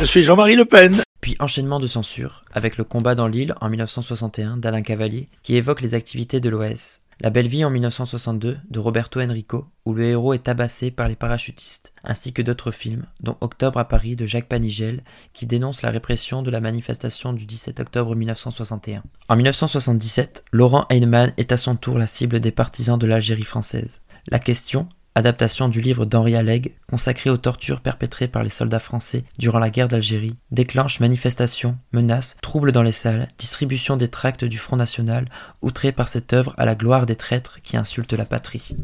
Je 0.00 0.06
suis 0.06 0.24
Jean-Marie 0.24 0.56
Le 0.56 0.64
Pen. 0.64 0.96
Puis 1.20 1.36
enchaînement 1.38 1.78
de 1.78 1.86
censure, 1.86 2.42
avec 2.52 2.76
le 2.76 2.82
combat 2.82 3.14
dans 3.14 3.28
l'île 3.28 3.54
en 3.60 3.68
1961 3.68 4.56
d'Alain 4.56 4.82
Cavalier, 4.82 5.28
qui 5.44 5.54
évoque 5.54 5.80
les 5.80 5.94
activités 5.94 6.40
de 6.40 6.48
l'OAS. 6.48 7.02
La 7.22 7.28
Belle 7.28 7.48
Vie 7.48 7.66
en 7.66 7.70
1962 7.70 8.58
de 8.70 8.78
Roberto 8.78 9.20
Enrico, 9.20 9.66
où 9.84 9.92
le 9.92 10.04
héros 10.04 10.32
est 10.32 10.44
tabassé 10.44 10.90
par 10.90 11.06
les 11.06 11.16
parachutistes, 11.16 11.92
ainsi 12.02 12.32
que 12.32 12.40
d'autres 12.40 12.70
films, 12.70 13.04
dont 13.20 13.36
Octobre 13.42 13.78
à 13.78 13.86
Paris 13.86 14.16
de 14.16 14.24
Jacques 14.24 14.48
Panigel, 14.48 15.04
qui 15.34 15.44
dénonce 15.44 15.82
la 15.82 15.90
répression 15.90 16.42
de 16.42 16.50
la 16.50 16.60
manifestation 16.60 17.34
du 17.34 17.44
17 17.44 17.80
octobre 17.80 18.16
1961. 18.16 19.02
En 19.28 19.36
1977, 19.36 20.46
Laurent 20.50 20.86
Heinemann 20.88 21.34
est 21.36 21.52
à 21.52 21.58
son 21.58 21.76
tour 21.76 21.98
la 21.98 22.06
cible 22.06 22.40
des 22.40 22.52
partisans 22.52 22.98
de 22.98 23.06
l'Algérie 23.06 23.42
française. 23.42 24.00
La 24.28 24.38
question, 24.38 24.88
adaptation 25.14 25.68
du 25.68 25.80
livre 25.80 26.04
d'Henri 26.04 26.36
Alleg, 26.36 26.74
consacré 26.88 27.30
aux 27.30 27.36
tortures 27.36 27.80
perpétrées 27.80 28.28
par 28.28 28.42
les 28.42 28.50
soldats 28.50 28.78
français 28.78 29.24
durant 29.38 29.58
la 29.58 29.70
guerre 29.70 29.88
d'Algérie, 29.88 30.36
déclenche 30.50 31.00
manifestations, 31.00 31.78
menaces, 31.92 32.36
troubles 32.42 32.72
dans 32.72 32.82
les 32.82 32.92
salles, 32.92 33.28
distribution 33.38 33.96
des 33.96 34.08
tracts 34.08 34.44
du 34.44 34.58
Front 34.58 34.76
National, 34.76 35.26
outré 35.62 35.92
par 35.92 36.08
cette 36.08 36.32
œuvre 36.32 36.54
à 36.58 36.64
la 36.64 36.74
gloire 36.74 37.06
des 37.06 37.16
traîtres 37.16 37.60
qui 37.62 37.76
insultent 37.76 38.12
la 38.12 38.24
patrie. 38.24 38.76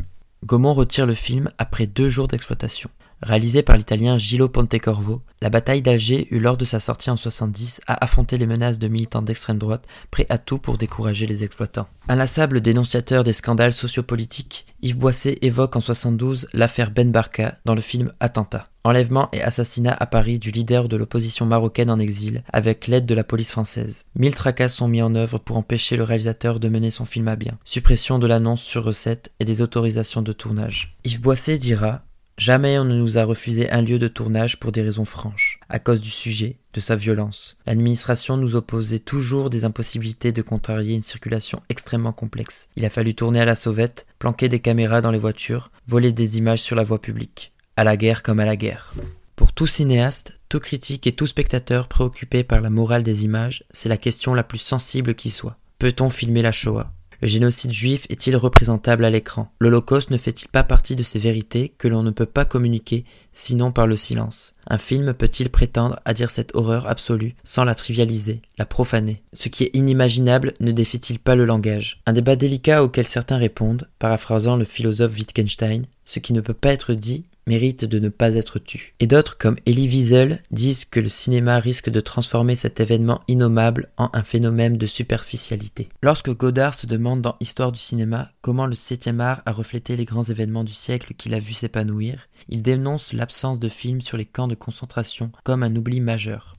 Gaumont 0.45 0.75
retire 0.75 1.06
le 1.06 1.14
film 1.14 1.50
après 1.59 1.87
deux 1.87 2.09
jours 2.09 2.28
d'exploitation. 2.28 2.90
Réalisé 3.23 3.62
par 3.62 3.78
l'italien 3.78 4.18
Gillo 4.18 4.49
Pontecorvo, 4.49 5.23
la 5.40 5.49
bataille 5.49 5.80
d'Alger 5.80 6.28
eut 6.30 6.38
lors 6.38 6.58
de 6.58 6.66
sa 6.66 6.80
sortie 6.80 7.08
en 7.08 7.16
70 7.16 7.80
à 7.87 8.04
affronter 8.04 8.37
les 8.37 8.46
menaces 8.46 8.78
de 8.78 8.88
militants 8.88 9.23
d'extrême 9.23 9.58
droite 9.58 9.87
prêts 10.11 10.26
à 10.28 10.37
tout 10.37 10.58
pour 10.58 10.76
décourager 10.76 11.26
les 11.26 11.42
exploitants. 11.42 11.88
Inlassable 12.08 12.61
dénonciateur 12.61 13.25
des 13.25 13.32
scandales 13.32 13.73
sociopolitiques, 13.73 14.66
Yves 14.82 14.99
Boisset 14.99 15.38
évoque 15.40 15.76
en 15.76 15.80
72 15.80 16.49
l'affaire 16.52 16.90
Ben 16.90 17.11
Barka 17.11 17.58
dans 17.64 17.75
le 17.75 17.80
film 17.80 18.12
Attentat. 18.20 18.68
Enlèvement 18.85 19.30
et 19.32 19.42
assassinat 19.42 19.96
à 19.99 20.06
Paris 20.06 20.38
du 20.38 20.50
leader 20.50 20.87
de 20.88 20.96
l'opposition 20.96 21.46
marocaine 21.46 21.90
en 21.90 21.99
exil 21.99 22.44
avec 22.52 22.87
l'aide 22.87 23.06
de 23.06 23.14
la 23.14 23.25
police 23.25 23.50
française. 23.50 24.06
Mille 24.14 24.35
tracas 24.35 24.68
sont 24.68 24.88
mis 24.88 25.02
en 25.02 25.14
œuvre 25.14 25.38
pour 25.38 25.56
empêcher 25.56 25.96
le 25.96 26.04
réalisateur 26.04 26.61
de 26.61 26.68
mener 26.68 26.90
son 26.90 27.06
film 27.06 27.28
à 27.28 27.35
bien. 27.35 27.58
Suppression 27.64 28.18
de 28.18 28.26
l'annonce 28.26 28.62
sur 28.62 28.85
recette 28.85 29.32
et 29.40 29.44
des 29.46 29.62
autorisations 29.62 30.23
de 30.23 30.32
tournage. 30.32 30.96
Yves 31.04 31.20
Boisset 31.20 31.58
dira 31.58 32.02
Jamais 32.38 32.78
on 32.78 32.84
ne 32.84 32.94
nous 32.94 33.16
a 33.16 33.24
refusé 33.24 33.70
un 33.70 33.80
lieu 33.80 33.98
de 33.98 34.08
tournage 34.08 34.60
pour 34.60 34.70
des 34.70 34.82
raisons 34.82 35.06
franches, 35.06 35.58
à 35.70 35.78
cause 35.78 36.02
du 36.02 36.10
sujet, 36.10 36.56
de 36.74 36.80
sa 36.80 36.94
violence. 36.94 37.56
L'administration 37.66 38.36
nous 38.36 38.56
opposait 38.56 38.98
toujours 38.98 39.48
des 39.48 39.64
impossibilités 39.64 40.32
de 40.32 40.42
contrarier 40.42 40.94
une 40.94 41.02
circulation 41.02 41.62
extrêmement 41.70 42.12
complexe. 42.12 42.68
Il 42.76 42.84
a 42.84 42.90
fallu 42.90 43.14
tourner 43.14 43.40
à 43.40 43.46
la 43.46 43.54
sauvette, 43.54 44.06
planquer 44.18 44.50
des 44.50 44.60
caméras 44.60 45.00
dans 45.00 45.10
les 45.10 45.18
voitures, 45.18 45.70
voler 45.88 46.12
des 46.12 46.36
images 46.36 46.60
sur 46.60 46.76
la 46.76 46.84
voie 46.84 47.00
publique. 47.00 47.52
À 47.74 47.84
la 47.84 47.96
guerre 47.96 48.22
comme 48.22 48.40
à 48.40 48.44
la 48.44 48.56
guerre. 48.56 48.92
Pour 49.34 49.54
tout 49.54 49.66
cinéaste, 49.66 50.38
tout 50.50 50.60
critique 50.60 51.06
et 51.06 51.12
tout 51.12 51.26
spectateur 51.26 51.88
préoccupé 51.88 52.44
par 52.44 52.60
la 52.60 52.68
morale 52.68 53.02
des 53.02 53.24
images, 53.24 53.64
c'est 53.70 53.88
la 53.88 53.96
question 53.96 54.34
la 54.34 54.44
plus 54.44 54.58
sensible 54.58 55.14
qui 55.14 55.30
soit. 55.30 55.56
Peut-on 55.78 56.10
filmer 56.10 56.42
la 56.42 56.52
Shoah? 56.52 56.92
Le 57.20 57.28
génocide 57.28 57.73
juif 57.73 58.06
est-il 58.11 58.37
représentable 58.37 59.04
à 59.04 59.11
l'écran? 59.11 59.52
L'Holocauste 59.61 60.11
ne 60.11 60.16
fait-il 60.16 60.49
pas 60.49 60.62
partie 60.62 60.96
de 60.96 61.02
ces 61.02 61.18
vérités 61.18 61.70
que 61.70 61.88
l'on 61.88 62.02
ne 62.02 62.11
peut 62.11 62.26
pas 62.26 62.44
communiquer 62.44 63.04
sinon 63.32 63.73
par 63.73 63.87
le 63.87 63.96
silence? 63.96 64.54
Un 64.68 64.78
film 64.78 65.14
peut-il 65.14 65.49
prétendre 65.49 66.00
à 66.04 66.14
dire 66.14 66.30
cette 66.30 66.54
horreur 66.54 66.87
absolue 66.88 67.35
sans 67.44 67.64
la 67.64 67.75
trivialiser, 67.75 68.42
la 68.58 68.66
profaner? 68.66 69.23
Ce 69.32 69.49
qui 69.49 69.64
est 69.64 69.70
inimaginable 69.75 70.54
ne 70.61 70.73
défie-t-il 70.73 71.18
pas 71.18 71.37
le 71.37 71.44
langage? 71.44 72.00
Un 72.06 72.12
débat 72.12 72.37
délicat 72.37 72.82
auquel 72.82 73.06
certains 73.06 73.37
répondent, 73.37 73.88
paraphrasant 73.99 74.56
le 74.56 74.64
philosophe 74.64 75.14
Wittgenstein, 75.14 75.82
ce 76.04 76.18
qui 76.18 76.32
ne 76.32 76.40
peut 76.40 76.54
pas 76.54 76.73
être 76.73 76.94
dit 76.94 77.25
mérite 77.46 77.84
de 77.84 77.98
ne 77.98 78.08
pas 78.08 78.34
être 78.34 78.58
tu. 78.58 78.94
Et 79.00 79.06
d'autres, 79.06 79.38
comme 79.38 79.56
Elie 79.66 79.88
Wiesel, 79.88 80.42
disent 80.50 80.84
que 80.84 81.00
le 81.00 81.08
cinéma 81.08 81.58
risque 81.58 81.90
de 81.90 82.00
transformer 82.00 82.56
cet 82.56 82.80
événement 82.80 83.22
innommable 83.28 83.90
en 83.96 84.10
un 84.12 84.22
phénomène 84.22 84.78
de 84.78 84.86
superficialité. 84.86 85.88
Lorsque 86.02 86.30
Godard 86.30 86.74
se 86.74 86.86
demande 86.86 87.22
dans 87.22 87.36
Histoire 87.40 87.72
du 87.72 87.78
cinéma 87.78 88.30
comment 88.42 88.66
le 88.66 88.74
7 88.74 89.08
art 89.18 89.42
a 89.46 89.52
reflété 89.52 89.96
les 89.96 90.04
grands 90.04 90.24
événements 90.24 90.64
du 90.64 90.74
siècle 90.74 91.14
qu'il 91.14 91.34
a 91.34 91.40
vu 91.40 91.52
s'épanouir, 91.52 92.28
il 92.48 92.62
dénonce 92.62 93.12
l'absence 93.12 93.60
de 93.60 93.68
films 93.68 94.00
sur 94.00 94.16
les 94.16 94.26
camps 94.26 94.48
de 94.48 94.54
concentration 94.54 95.30
comme 95.44 95.62
un 95.62 95.74
oubli 95.76 96.00
majeur. 96.00 96.54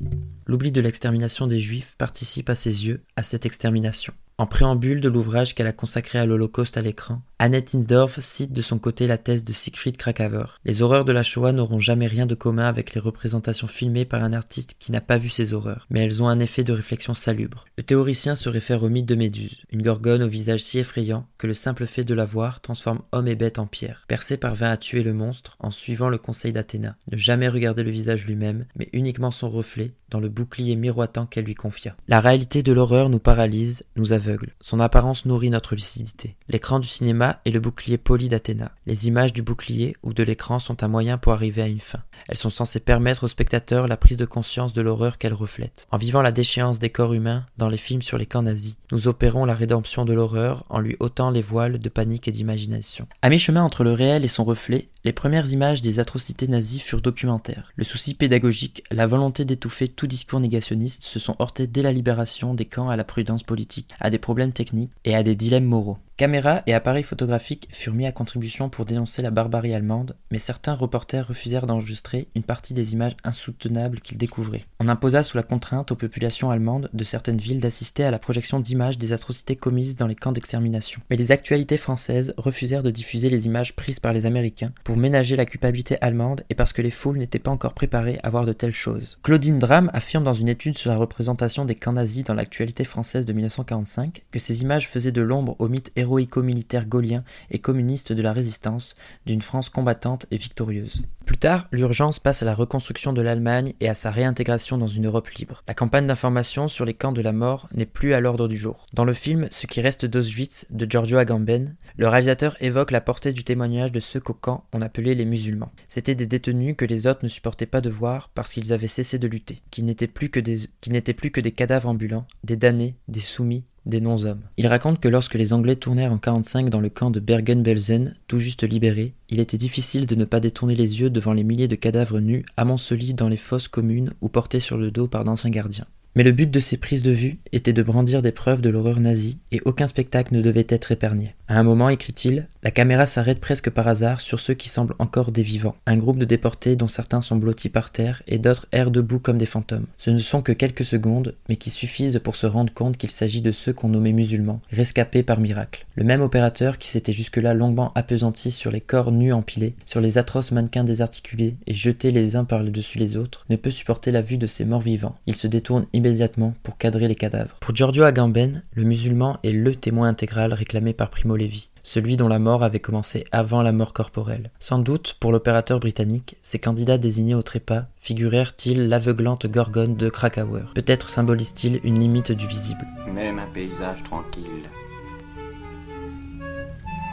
L'oubli 0.45 0.71
de 0.71 0.81
l'extermination 0.81 1.47
des 1.47 1.59
Juifs 1.59 1.95
participe 1.97 2.49
à 2.49 2.55
ses 2.55 2.87
yeux 2.87 3.01
à 3.15 3.23
cette 3.23 3.45
extermination. 3.45 4.13
En 4.39 4.45
préambule 4.45 5.01
de 5.01 5.09
l'ouvrage 5.09 5.55
qu'elle 5.55 5.65
a 5.65 5.73
consacré 5.73 6.19
à 6.19 6.27
l'Holocauste 6.27 6.77
à 6.77 6.83
l'écran, 6.83 7.23
Annette 7.39 7.73
Insdorf 7.73 8.19
cite 8.19 8.53
de 8.53 8.61
son 8.61 8.77
côté 8.77 9.07
la 9.07 9.17
thèse 9.17 9.43
de 9.43 9.51
Siegfried 9.51 9.97
Krakawer. 9.97 10.45
Les 10.63 10.83
horreurs 10.83 11.05
de 11.05 11.11
la 11.11 11.23
Shoah 11.23 11.53
n'auront 11.53 11.79
jamais 11.79 12.05
rien 12.05 12.27
de 12.27 12.35
commun 12.35 12.67
avec 12.67 12.93
les 12.93 13.01
représentations 13.01 13.65
filmées 13.65 14.05
par 14.05 14.23
un 14.23 14.33
artiste 14.33 14.75
qui 14.77 14.91
n'a 14.91 15.01
pas 15.01 15.17
vu 15.17 15.29
ces 15.29 15.53
horreurs, 15.53 15.87
mais 15.89 16.01
elles 16.01 16.21
ont 16.21 16.27
un 16.27 16.39
effet 16.39 16.63
de 16.63 16.71
réflexion 16.71 17.15
salubre. 17.15 17.65
Le 17.77 17.83
théoricien 17.83 18.35
se 18.35 18.47
réfère 18.47 18.83
au 18.83 18.89
mythe 18.89 19.07
de 19.07 19.15
Méduse, 19.15 19.57
une 19.71 19.81
gorgone 19.81 20.21
au 20.21 20.27
visage 20.27 20.61
si 20.61 20.77
effrayant 20.77 21.25
que 21.39 21.47
le 21.47 21.55
simple 21.55 21.87
fait 21.87 22.03
de 22.03 22.13
la 22.13 22.25
voir 22.25 22.61
transforme 22.61 23.01
homme 23.11 23.27
et 23.27 23.35
bête 23.35 23.57
en 23.57 23.65
pierre. 23.65 24.05
Persée 24.07 24.37
parvint 24.37 24.69
à 24.69 24.77
tuer 24.77 25.01
le 25.01 25.13
monstre 25.13 25.57
en 25.59 25.71
suivant 25.71 26.09
le 26.09 26.19
conseil 26.19 26.51
d'Athéna, 26.51 26.95
ne 27.11 27.17
jamais 27.17 27.49
regarder 27.49 27.81
le 27.81 27.91
visage 27.91 28.27
lui-même, 28.27 28.65
mais 28.75 28.89
uniquement 28.93 29.31
son 29.31 29.49
reflet 29.49 29.93
dans 30.09 30.19
le 30.19 30.29
bouclier 30.29 30.75
miroitant 30.75 31.25
qu'elle 31.25 31.45
lui 31.45 31.55
confia. 31.55 31.97
La 32.07 32.19
réalité 32.19 32.63
de 32.63 32.71
l'horreur 32.71 33.09
nous 33.09 33.19
paralyse, 33.19 33.83
nous 33.95 34.13
aveugle 34.13 34.26
son 34.61 34.79
apparence 34.79 35.25
nourrit 35.25 35.49
notre 35.49 35.75
lucidité. 35.75 36.35
L'écran 36.49 36.79
du 36.79 36.87
cinéma 36.87 37.39
est 37.45 37.51
le 37.51 37.59
bouclier 37.59 37.97
poli 37.97 38.29
d'Athéna. 38.29 38.71
Les 38.85 39.07
images 39.07 39.33
du 39.33 39.41
bouclier 39.41 39.95
ou 40.03 40.13
de 40.13 40.23
l'écran 40.23 40.59
sont 40.59 40.83
un 40.83 40.87
moyen 40.87 41.17
pour 41.17 41.33
arriver 41.33 41.61
à 41.61 41.67
une 41.67 41.79
fin. 41.79 41.99
Elles 42.27 42.37
sont 42.37 42.49
censées 42.49 42.79
permettre 42.79 43.23
au 43.23 43.27
spectateur 43.27 43.87
la 43.87 43.97
prise 43.97 44.17
de 44.17 44.25
conscience 44.25 44.73
de 44.73 44.81
l'horreur 44.81 45.17
qu'elles 45.17 45.33
reflètent. 45.33 45.87
En 45.91 45.97
vivant 45.97 46.21
la 46.21 46.31
déchéance 46.31 46.79
des 46.79 46.89
corps 46.89 47.13
humains 47.13 47.45
dans 47.57 47.69
les 47.69 47.77
films 47.77 48.01
sur 48.01 48.17
les 48.17 48.25
camps 48.25 48.43
nazis, 48.43 48.77
nous 48.91 49.07
opérons 49.07 49.45
la 49.45 49.55
rédemption 49.55 50.05
de 50.05 50.13
l'horreur 50.13 50.63
en 50.69 50.79
lui 50.79 50.95
ôtant 50.99 51.31
les 51.31 51.41
voiles 51.41 51.79
de 51.79 51.89
panique 51.89 52.27
et 52.27 52.31
d'imagination. 52.31 53.07
À 53.21 53.29
mi-chemin 53.29 53.63
entre 53.63 53.83
le 53.83 53.93
réel 53.93 54.23
et 54.23 54.29
son 54.29 54.43
reflet, 54.43 54.89
les 55.03 55.13
premières 55.13 55.51
images 55.51 55.81
des 55.81 55.99
atrocités 55.99 56.47
nazies 56.47 56.79
furent 56.79 57.01
documentaires. 57.01 57.71
Le 57.75 57.83
souci 57.83 58.13
pédagogique, 58.13 58.83
la 58.91 59.07
volonté 59.07 59.45
d'étouffer 59.45 59.87
tout 59.87 60.07
discours 60.07 60.39
négationniste 60.39 61.03
se 61.03 61.19
sont 61.19 61.35
heurtés 61.39 61.67
dès 61.67 61.81
la 61.81 61.93
libération 61.93 62.53
des 62.53 62.65
camps 62.65 62.89
à 62.89 62.95
la 62.95 63.03
prudence 63.03 63.43
politique, 63.43 63.93
à 63.99 64.09
des 64.09 64.17
problèmes 64.17 64.53
techniques 64.53 64.91
et 65.05 65.15
à 65.15 65.23
des 65.23 65.35
dilemmes 65.35 65.65
moraux. 65.65 65.97
Caméras 66.17 66.63
et 66.65 66.73
appareils 66.73 67.03
photographiques 67.03 67.67
furent 67.71 67.93
mis 67.93 68.07
à 68.07 68.11
contribution 68.11 68.69
pour 68.69 68.85
dénoncer 68.85 69.21
la 69.21 69.29
barbarie 69.29 69.75
allemande, 69.75 70.15
mais 70.31 70.39
certains 70.39 70.73
reporters 70.73 71.27
refusèrent 71.27 71.67
d'enregistrer 71.67 72.27
une 72.33 72.41
partie 72.41 72.73
des 72.73 72.93
images 72.93 73.15
insoutenables 73.23 73.99
qu'ils 73.99 74.17
découvraient. 74.17 74.65
On 74.79 74.89
imposa 74.89 75.21
sous 75.21 75.37
la 75.37 75.43
contrainte 75.43 75.91
aux 75.91 75.95
populations 75.95 76.49
allemandes 76.49 76.89
de 76.91 77.03
certaines 77.03 77.37
villes 77.37 77.59
d'assister 77.59 78.03
à 78.03 78.09
la 78.09 78.17
projection 78.17 78.59
d'images 78.59 78.97
des 78.97 79.13
atrocités 79.13 79.55
commises 79.55 79.95
dans 79.95 80.07
les 80.07 80.15
camps 80.15 80.31
d'extermination. 80.31 81.01
Mais 81.11 81.17
les 81.17 81.31
actualités 81.31 81.77
françaises 81.77 82.33
refusèrent 82.37 82.81
de 82.81 82.89
diffuser 82.89 83.29
les 83.29 83.45
images 83.45 83.75
prises 83.75 83.99
par 83.99 84.11
les 84.11 84.25
Américains 84.25 84.71
pour 84.87 84.95
ménager 84.95 85.35
la 85.35 85.45
culpabilité 85.45 85.97
allemande 85.99 86.45
et 86.49 86.55
parce 86.55 86.71
que 86.71 86.81
les 86.81 86.91
foules 86.91 87.17
n'étaient 87.17 87.39
pas 87.39 87.51
encore 87.51 87.73
préparées 87.73 88.19
à 88.23 88.29
voir 88.29 88.45
de 88.45 88.53
telles 88.53 88.71
choses. 88.71 89.19
Claudine 89.21 89.59
Dram 89.59 89.91
affirme 89.93 90.23
dans 90.23 90.33
une 90.33 90.47
étude 90.47 90.77
sur 90.77 90.89
la 90.89 90.95
représentation 90.95 91.65
des 91.65 91.75
camps 91.75 91.91
nazis 91.91 92.23
dans 92.23 92.33
l'actualité 92.33 92.85
française 92.85 93.25
de 93.25 93.33
1945 93.33 94.23
que 94.31 94.39
ces 94.39 94.61
images 94.61 94.87
faisaient 94.87 95.11
de 95.11 95.21
l'ombre 95.21 95.57
au 95.59 95.67
mythe 95.67 95.91
héroïco-militaire 95.97 96.85
gaulien 96.85 97.25
et 97.51 97.59
communiste 97.59 98.13
de 98.13 98.21
la 98.21 98.31
résistance, 98.31 98.95
d'une 99.25 99.41
France 99.41 99.67
combattante 99.67 100.25
et 100.31 100.37
victorieuse. 100.37 101.01
Plus 101.25 101.37
tard, 101.37 101.67
l'urgence 101.73 102.19
passe 102.19 102.41
à 102.41 102.45
la 102.45 102.55
reconstruction 102.55 103.11
de 103.11 103.21
l'Allemagne 103.21 103.73
et 103.81 103.89
à 103.89 103.93
sa 103.93 104.11
réintégration 104.11 104.77
dans 104.77 104.87
une 104.87 105.07
Europe 105.07 105.27
libre. 105.31 105.61
La 105.67 105.73
campagne 105.73 106.07
d'information 106.07 106.69
sur 106.69 106.85
les 106.85 106.93
camps 106.93 107.11
de 107.11 107.21
la 107.21 107.33
mort 107.33 107.67
n'est 107.73 107.85
plus 107.85 108.13
à 108.13 108.21
l'ordre 108.21 108.47
du 108.47 108.55
jour. 108.55 108.85
Dans 108.93 109.03
le 109.03 109.11
film 109.11 109.49
Ce 109.51 109.67
qui 109.67 109.81
reste 109.81 110.05
d'Auschwitz 110.05 110.67
de 110.69 110.89
Giorgio 110.89 111.17
Agamben, 111.17 111.75
le 111.97 112.07
réalisateur 112.07 112.55
évoque 112.61 112.91
la 112.91 113.01
portée 113.01 113.33
du 113.33 113.43
témoignage 113.43 113.91
de 113.91 113.99
ceux 113.99 114.21
qu'au 114.21 114.33
camp 114.33 114.63
appelait 114.81 115.15
les 115.15 115.25
musulmans. 115.25 115.71
C'étaient 115.87 116.15
des 116.15 116.25
détenus 116.25 116.75
que 116.77 116.85
les 116.85 117.07
autres 117.07 117.23
ne 117.23 117.29
supportaient 117.29 117.65
pas 117.65 117.81
de 117.81 117.89
voir 117.89 118.29
parce 118.29 118.53
qu'ils 118.53 118.73
avaient 118.73 118.87
cessé 118.87 119.19
de 119.19 119.27
lutter, 119.27 119.59
qu'ils 119.71 119.85
n'étaient 119.85 120.07
plus 120.07 120.29
que 120.29 120.39
des, 120.39 120.67
plus 121.13 121.31
que 121.31 121.41
des 121.41 121.51
cadavres 121.51 121.89
ambulants, 121.89 122.27
des 122.43 122.55
damnés, 122.55 122.95
des 123.07 123.19
soumis, 123.19 123.63
des 123.85 124.01
non-hommes. 124.01 124.41
Il 124.57 124.67
raconte 124.67 124.99
que 124.99 125.07
lorsque 125.07 125.35
les 125.35 125.53
Anglais 125.53 125.75
tournèrent 125.75 126.11
en 126.11 126.17
45 126.17 126.69
dans 126.69 126.81
le 126.81 126.89
camp 126.89 127.09
de 127.09 127.19
Bergen-Belsen, 127.19 128.15
tout 128.27 128.39
juste 128.39 128.63
libéré, 128.63 129.13
il 129.29 129.39
était 129.39 129.57
difficile 129.57 130.05
de 130.05 130.15
ne 130.15 130.25
pas 130.25 130.39
détourner 130.39 130.75
les 130.75 130.99
yeux 130.99 131.09
devant 131.09 131.33
les 131.33 131.43
milliers 131.43 131.67
de 131.67 131.75
cadavres 131.75 132.19
nus 132.19 132.45
amoncelis 132.57 133.13
dans 133.13 133.29
les 133.29 133.37
fosses 133.37 133.67
communes 133.67 134.13
ou 134.21 134.29
portés 134.29 134.59
sur 134.59 134.77
le 134.77 134.91
dos 134.91 135.07
par 135.07 135.23
d'anciens 135.23 135.49
gardiens. 135.49 135.87
Mais 136.17 136.23
le 136.23 136.31
but 136.31 136.49
de 136.49 136.59
ces 136.59 136.77
prises 136.77 137.03
de 137.03 137.11
vue 137.11 137.37
était 137.51 137.73
de 137.73 137.83
brandir 137.83 138.23
des 138.23 138.31
preuves 138.31 138.61
de 138.61 138.69
l'horreur 138.69 138.99
nazie, 138.99 139.37
et 139.51 139.61
aucun 139.65 139.85
spectacle 139.85 140.33
ne 140.33 140.41
devait 140.41 140.65
être 140.67 140.91
épargné. 140.91 141.35
À 141.49 141.57
un 141.57 141.63
moment, 141.63 141.87
écrit-il, 141.87 142.49
la 142.61 142.71
caméra 142.71 143.05
s'arrête 143.05 143.39
presque 143.39 143.69
par 143.69 143.87
hasard 143.87 144.19
sur 144.19 144.41
ceux 144.41 144.53
qui 144.53 144.67
semblent 144.67 144.95
encore 144.99 145.31
des 145.31 145.43
vivants. 145.43 145.77
Un 145.85 145.95
groupe 145.95 146.17
de 146.17 146.25
déportés 146.25 146.75
dont 146.75 146.89
certains 146.89 147.21
sont 147.21 147.37
blottis 147.37 147.69
par 147.69 147.93
terre 147.93 148.21
et 148.27 148.37
d'autres 148.37 148.67
errent 148.73 148.91
debout 148.91 149.19
comme 149.19 149.37
des 149.37 149.45
fantômes. 149.45 149.85
Ce 149.97 150.09
ne 150.09 150.17
sont 150.17 150.41
que 150.41 150.51
quelques 150.51 150.83
secondes, 150.83 151.35
mais 151.47 151.55
qui 151.55 151.69
suffisent 151.69 152.19
pour 152.21 152.35
se 152.35 152.47
rendre 152.47 152.73
compte 152.73 152.97
qu'il 152.97 153.11
s'agit 153.11 153.39
de 153.39 153.51
ceux 153.51 153.71
qu'on 153.71 153.87
nommait 153.87 154.11
musulmans, 154.11 154.59
rescapés 154.71 155.23
par 155.23 155.39
miracle. 155.39 155.85
Le 155.95 156.03
même 156.03 156.21
opérateur 156.21 156.77
qui 156.77 156.89
s'était 156.89 157.13
jusque-là 157.13 157.53
longuement 157.53 157.93
appesanti 157.95 158.51
sur 158.51 158.69
les 158.69 158.81
corps 158.81 159.13
nus 159.13 159.31
empilés, 159.31 159.73
sur 159.85 160.01
les 160.01 160.17
atroces 160.17 160.51
mannequins 160.51 160.83
désarticulés 160.83 161.55
et 161.65 161.73
jetés 161.73 162.11
les 162.11 162.35
uns 162.35 162.43
par-dessus 162.43 162.97
les 162.97 163.15
autres, 163.15 163.45
ne 163.49 163.55
peut 163.55 163.71
supporter 163.71 164.11
la 164.11 164.21
vue 164.21 164.37
de 164.37 164.47
ces 164.47 164.65
morts 164.65 164.81
vivants. 164.81 165.15
Il 165.27 165.37
se 165.37 165.47
détourne 165.47 165.85
immédiatement 165.93 166.55
pour 166.63 166.77
cadrer 166.77 167.07
les 167.07 167.15
cadavres. 167.15 167.55
Pour 167.61 167.73
Giorgio 167.73 168.03
Agamben, 168.03 168.63
le 168.73 168.83
musulman 168.83 169.37
est 169.45 169.53
le 169.53 169.73
témoin 169.73 170.09
intégral 170.09 170.51
réclamé 170.51 170.91
par 170.91 171.09
Primo 171.09 171.36
Celui 171.83 172.17
dont 172.17 172.27
la 172.27 172.39
mort 172.39 172.63
avait 172.63 172.79
commencé 172.79 173.25
avant 173.31 173.61
la 173.61 173.71
mort 173.71 173.93
corporelle. 173.93 174.51
Sans 174.59 174.79
doute, 174.79 175.15
pour 175.19 175.31
l'opérateur 175.31 175.79
britannique, 175.79 176.35
ces 176.41 176.59
candidats 176.59 176.97
désignés 176.97 177.35
au 177.35 177.41
trépas 177.41 177.85
figurèrent-ils 177.99 178.89
l'aveuglante 178.89 179.47
gorgone 179.47 179.95
de 179.95 180.09
Krakauer. 180.09 180.73
Peut-être 180.75 181.09
symbolisent-ils 181.09 181.79
une 181.83 181.99
limite 181.99 182.31
du 182.31 182.47
visible. 182.47 182.85
Même 183.13 183.39
un 183.39 183.47
paysage 183.53 184.03
tranquille. 184.03 184.69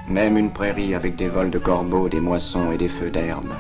Même 0.09 0.37
une 0.37 0.53
prairie 0.53 0.95
avec 0.95 1.17
des 1.17 1.29
vols 1.29 1.51
de 1.51 1.59
corbeaux, 1.59 2.09
des 2.09 2.21
moissons 2.21 2.73
et 2.73 2.79
des 2.79 2.89
feux 2.89 3.11
d'herbe. 3.11 3.55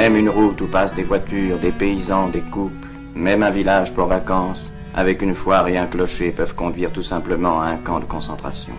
Même 0.00 0.14
une 0.14 0.28
route 0.28 0.60
où 0.60 0.68
passent 0.68 0.94
des 0.94 1.02
voitures, 1.02 1.58
des 1.58 1.72
paysans, 1.72 2.28
des 2.28 2.40
couples, 2.40 2.86
même 3.16 3.42
un 3.42 3.50
village 3.50 3.92
pour 3.94 4.06
vacances, 4.06 4.70
avec 4.94 5.22
une 5.22 5.34
foire 5.34 5.66
et 5.66 5.76
un 5.76 5.88
clocher 5.88 6.30
peuvent 6.30 6.54
conduire 6.54 6.92
tout 6.92 7.02
simplement 7.02 7.60
à 7.60 7.64
un 7.64 7.78
camp 7.78 7.98
de 7.98 8.04
concentration. 8.04 8.72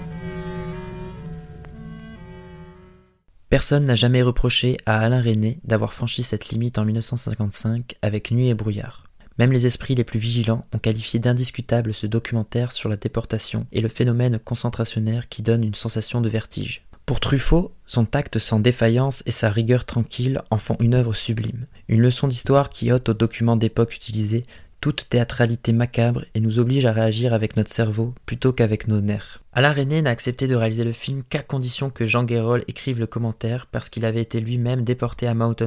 Personne 3.50 3.84
n'a 3.84 3.96
jamais 3.96 4.22
reproché 4.22 4.78
à 4.86 5.02
Alain 5.02 5.22
René 5.22 5.60
d'avoir 5.66 5.92
franchi 5.92 6.24
cette 6.24 6.48
limite 6.48 6.78
en 6.78 6.86
1955 6.86 7.96
avec 8.02 8.32
Nuit 8.32 8.48
et 8.48 8.54
brouillard. 8.54 9.04
Même 9.38 9.52
les 9.52 9.66
esprits 9.66 9.96
les 9.96 10.06
plus 10.06 10.20
vigilants 10.20 10.66
ont 10.74 10.80
qualifié 10.80 11.20
d'indiscutable 11.20 11.94
ce 11.94 12.08
documentaire 12.08 12.72
sur 12.72 12.88
la 12.88 12.96
déportation 12.96 13.68
et 13.74 13.82
le 13.82 13.90
phénomène 13.90 14.40
concentrationnaire 14.40 15.28
qui 15.28 15.42
donne 15.42 15.66
une 15.66 15.76
sensation 15.76 16.22
de 16.22 16.30
vertige. 16.30 16.89
Pour 17.10 17.20
Truffaut, 17.20 17.74
son 17.88 18.06
tact 18.06 18.38
sans 18.38 18.60
défaillance 18.60 19.24
et 19.26 19.32
sa 19.32 19.50
rigueur 19.50 19.84
tranquille 19.84 20.44
en 20.52 20.58
font 20.58 20.78
une 20.80 20.94
œuvre 20.94 21.16
sublime, 21.16 21.66
une 21.88 22.02
leçon 22.02 22.28
d'histoire 22.28 22.70
qui 22.70 22.92
ôte 22.92 23.10
aux 23.10 23.16
documents 23.16 23.56
d'époque 23.56 23.96
utilisés 23.96 24.46
toute 24.80 25.10
théâtralité 25.10 25.72
macabre 25.72 26.26
et 26.36 26.40
nous 26.40 26.60
oblige 26.60 26.86
à 26.86 26.92
réagir 26.92 27.34
avec 27.34 27.58
notre 27.58 27.72
cerveau 27.72 28.14
plutôt 28.28 28.54
qu'avec 28.54 28.88
nos 28.88 29.02
nerfs. 29.02 29.42
Alain 29.60 29.74
René 29.74 30.02
n'a 30.02 30.12
accepté 30.12 30.48
de 30.48 30.56
réaliser 30.56 30.86
le 30.86 30.94
film 30.94 31.22
qu'à 31.22 31.44
condition 31.44 31.90
que 31.90 32.06
Jean 32.06 32.24
Guérol 32.24 32.64
écrive 32.70 32.98
le 32.98 33.08
commentaire 33.08 33.68
parce 33.68 33.90
qu'il 33.90 34.06
avait 34.06 34.22
été 34.22 34.40
lui-même 34.40 34.86
déporté 34.86 35.28
à 35.28 35.34
Mount. 35.34 35.58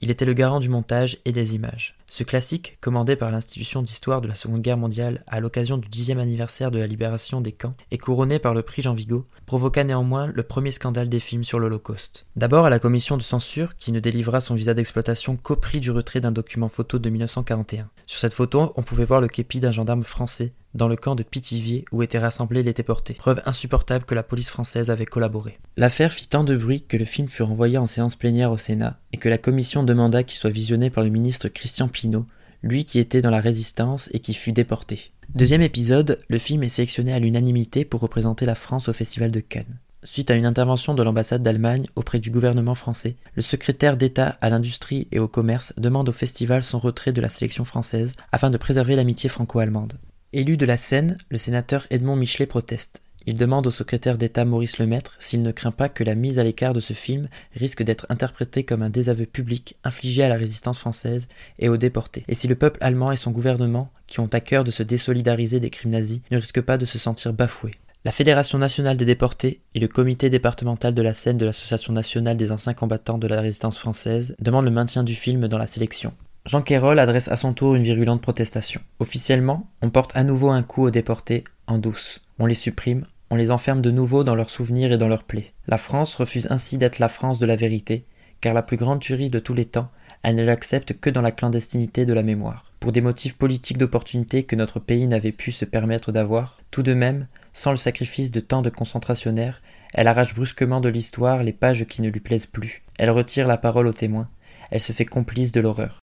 Il 0.00 0.10
était 0.10 0.24
le 0.24 0.32
garant 0.32 0.58
du 0.58 0.70
montage 0.70 1.18
et 1.26 1.32
des 1.32 1.54
images. 1.54 1.98
Ce 2.06 2.22
classique, 2.22 2.78
commandé 2.80 3.14
par 3.14 3.30
l'institution 3.30 3.82
d'histoire 3.82 4.22
de 4.22 4.28
la 4.28 4.34
Seconde 4.34 4.62
Guerre 4.62 4.78
mondiale 4.78 5.22
à 5.26 5.40
l'occasion 5.40 5.76
du 5.76 5.88
dixième 5.88 6.18
anniversaire 6.18 6.70
de 6.70 6.78
la 6.78 6.86
libération 6.86 7.42
des 7.42 7.52
camps 7.52 7.74
et 7.90 7.98
couronné 7.98 8.38
par 8.38 8.54
le 8.54 8.62
prix 8.62 8.80
Jean 8.80 8.94
Vigo, 8.94 9.26
provoqua 9.44 9.84
néanmoins 9.84 10.28
le 10.32 10.42
premier 10.42 10.70
scandale 10.70 11.10
des 11.10 11.20
films 11.20 11.44
sur 11.44 11.58
l'Holocauste. 11.58 12.26
D'abord 12.36 12.64
à 12.64 12.70
la 12.70 12.78
commission 12.78 13.18
de 13.18 13.22
censure 13.22 13.76
qui 13.76 13.92
ne 13.92 14.00
délivra 14.00 14.40
son 14.40 14.54
visa 14.54 14.72
d'exploitation 14.72 15.36
qu'au 15.36 15.56
prix 15.56 15.80
du 15.80 15.90
retrait 15.90 16.20
d'un 16.20 16.32
document 16.32 16.70
photo 16.70 16.98
de 16.98 17.10
1941. 17.10 17.90
Sur 18.06 18.20
cette 18.20 18.34
photo, 18.34 18.72
on 18.76 18.82
pouvait 18.82 19.04
voir 19.04 19.20
le 19.20 19.28
képi 19.28 19.60
d'un 19.60 19.72
gendarme 19.72 20.04
français 20.04 20.54
dans 20.76 20.88
le 20.88 20.96
camp 20.96 21.14
de 21.14 21.22
Pithiviers 21.22 21.84
où 21.90 22.02
étaient 22.02 22.18
rassemblés 22.18 22.62
les 22.62 22.72
déportés, 22.72 23.14
preuve 23.14 23.42
insupportable 23.46 24.04
que 24.04 24.14
la 24.14 24.22
police 24.22 24.50
française 24.50 24.90
avait 24.90 25.06
collaboré. 25.06 25.58
L'affaire 25.76 26.12
fit 26.12 26.28
tant 26.28 26.44
de 26.44 26.56
bruit 26.56 26.82
que 26.82 26.96
le 26.96 27.04
film 27.04 27.28
fut 27.28 27.42
renvoyé 27.42 27.78
en 27.78 27.86
séance 27.86 28.16
plénière 28.16 28.52
au 28.52 28.56
Sénat 28.56 28.98
et 29.12 29.16
que 29.16 29.28
la 29.28 29.38
commission 29.38 29.82
demanda 29.82 30.22
qu'il 30.22 30.38
soit 30.38 30.50
visionné 30.50 30.90
par 30.90 31.04
le 31.04 31.10
ministre 31.10 31.48
Christian 31.48 31.88
Pinault, 31.88 32.26
lui 32.62 32.84
qui 32.84 32.98
était 32.98 33.22
dans 33.22 33.30
la 33.30 33.40
résistance 33.40 34.08
et 34.12 34.20
qui 34.20 34.34
fut 34.34 34.52
déporté. 34.52 35.12
Deuxième 35.34 35.62
épisode, 35.62 36.18
le 36.28 36.38
film 36.38 36.62
est 36.62 36.68
sélectionné 36.68 37.12
à 37.12 37.18
l'unanimité 37.18 37.84
pour 37.84 38.00
représenter 38.00 38.46
la 38.46 38.54
France 38.54 38.88
au 38.88 38.92
Festival 38.92 39.30
de 39.30 39.40
Cannes. 39.40 39.78
Suite 40.04 40.30
à 40.30 40.34
une 40.34 40.46
intervention 40.46 40.94
de 40.94 41.02
l'ambassade 41.02 41.42
d'Allemagne 41.42 41.88
auprès 41.96 42.20
du 42.20 42.30
gouvernement 42.30 42.76
français, 42.76 43.16
le 43.34 43.42
secrétaire 43.42 43.96
d'État 43.96 44.36
à 44.40 44.50
l'industrie 44.50 45.08
et 45.10 45.18
au 45.18 45.26
commerce 45.26 45.74
demande 45.78 46.08
au 46.08 46.12
festival 46.12 46.62
son 46.62 46.78
retrait 46.78 47.12
de 47.12 47.20
la 47.20 47.28
sélection 47.28 47.64
française 47.64 48.14
afin 48.30 48.50
de 48.50 48.56
préserver 48.56 48.94
l'amitié 48.94 49.28
franco-allemande. 49.28 49.98
Élu 50.32 50.56
de 50.56 50.66
la 50.66 50.76
Seine, 50.76 51.18
le 51.30 51.38
sénateur 51.38 51.86
Edmond 51.90 52.16
Michelet 52.16 52.46
proteste. 52.46 53.00
Il 53.26 53.36
demande 53.36 53.68
au 53.68 53.70
secrétaire 53.70 54.18
d'État 54.18 54.44
Maurice 54.44 54.78
Lemaître 54.78 55.16
s'il 55.20 55.40
ne 55.42 55.52
craint 55.52 55.70
pas 55.70 55.88
que 55.88 56.02
la 56.02 56.16
mise 56.16 56.40
à 56.40 56.44
l'écart 56.44 56.72
de 56.72 56.80
ce 56.80 56.94
film 56.94 57.28
risque 57.54 57.84
d'être 57.84 58.06
interprétée 58.08 58.64
comme 58.64 58.82
un 58.82 58.90
désaveu 58.90 59.24
public 59.26 59.76
infligé 59.84 60.24
à 60.24 60.28
la 60.28 60.34
résistance 60.34 60.78
française 60.78 61.28
et 61.60 61.68
aux 61.68 61.76
déportés, 61.76 62.24
et 62.26 62.34
si 62.34 62.48
le 62.48 62.56
peuple 62.56 62.78
allemand 62.82 63.12
et 63.12 63.16
son 63.16 63.30
gouvernement, 63.30 63.92
qui 64.08 64.18
ont 64.18 64.26
à 64.32 64.40
cœur 64.40 64.64
de 64.64 64.72
se 64.72 64.82
désolidariser 64.82 65.60
des 65.60 65.70
crimes 65.70 65.92
nazis, 65.92 66.20
ne 66.32 66.38
risquent 66.38 66.60
pas 66.60 66.76
de 66.76 66.86
se 66.86 66.98
sentir 66.98 67.32
bafoués. 67.32 67.76
La 68.04 68.12
Fédération 68.12 68.58
nationale 68.58 68.96
des 68.96 69.04
déportés 69.04 69.60
et 69.74 69.80
le 69.80 69.88
comité 69.88 70.28
départemental 70.28 70.92
de 70.92 71.02
la 71.02 71.14
Seine 71.14 71.38
de 71.38 71.46
l'Association 71.46 71.92
nationale 71.92 72.36
des 72.36 72.50
anciens 72.50 72.74
combattants 72.74 73.18
de 73.18 73.28
la 73.28 73.40
résistance 73.40 73.78
française 73.78 74.34
demandent 74.40 74.64
le 74.64 74.70
maintien 74.72 75.04
du 75.04 75.14
film 75.14 75.46
dans 75.46 75.58
la 75.58 75.66
sélection. 75.68 76.12
Jean 76.46 76.62
Quérol 76.62 77.00
adresse 77.00 77.26
à 77.26 77.34
son 77.34 77.52
tour 77.52 77.74
une 77.74 77.82
virulente 77.82 78.22
protestation. 78.22 78.80
Officiellement, 79.00 79.68
on 79.82 79.90
porte 79.90 80.16
à 80.16 80.22
nouveau 80.22 80.50
un 80.50 80.62
coup 80.62 80.84
aux 80.84 80.92
déportés, 80.92 81.42
en 81.66 81.78
douce. 81.78 82.20
On 82.38 82.46
les 82.46 82.54
supprime, 82.54 83.04
on 83.30 83.34
les 83.34 83.50
enferme 83.50 83.82
de 83.82 83.90
nouveau 83.90 84.22
dans 84.22 84.36
leurs 84.36 84.50
souvenirs 84.50 84.92
et 84.92 84.96
dans 84.96 85.08
leurs 85.08 85.24
plaies. 85.24 85.52
La 85.66 85.76
France 85.76 86.14
refuse 86.14 86.46
ainsi 86.48 86.78
d'être 86.78 87.00
la 87.00 87.08
France 87.08 87.40
de 87.40 87.46
la 87.46 87.56
vérité, 87.56 88.04
car 88.40 88.54
la 88.54 88.62
plus 88.62 88.76
grande 88.76 89.00
tuerie 89.00 89.28
de 89.28 89.40
tous 89.40 89.54
les 89.54 89.64
temps, 89.64 89.90
elle 90.22 90.36
ne 90.36 90.44
l'accepte 90.44 90.92
que 91.00 91.10
dans 91.10 91.20
la 91.20 91.32
clandestinité 91.32 92.06
de 92.06 92.12
la 92.12 92.22
mémoire. 92.22 92.72
Pour 92.78 92.92
des 92.92 93.00
motifs 93.00 93.34
politiques 93.34 93.78
d'opportunité 93.78 94.44
que 94.44 94.54
notre 94.54 94.78
pays 94.78 95.08
n'avait 95.08 95.32
pu 95.32 95.50
se 95.50 95.64
permettre 95.64 96.12
d'avoir, 96.12 96.60
tout 96.70 96.84
de 96.84 96.94
même, 96.94 97.26
sans 97.54 97.72
le 97.72 97.76
sacrifice 97.76 98.30
de 98.30 98.38
tant 98.38 98.62
de 98.62 98.70
concentrationnaires, 98.70 99.62
elle 99.94 100.06
arrache 100.06 100.34
brusquement 100.36 100.80
de 100.80 100.90
l'histoire 100.90 101.42
les 101.42 101.52
pages 101.52 101.86
qui 101.86 102.02
ne 102.02 102.08
lui 102.08 102.20
plaisent 102.20 102.46
plus. 102.46 102.84
Elle 102.98 103.10
retire 103.10 103.48
la 103.48 103.56
parole 103.56 103.88
aux 103.88 103.92
témoins. 103.92 104.28
Elle 104.70 104.80
se 104.80 104.92
fait 104.92 105.06
complice 105.06 105.50
de 105.50 105.60
l'horreur. 105.60 105.98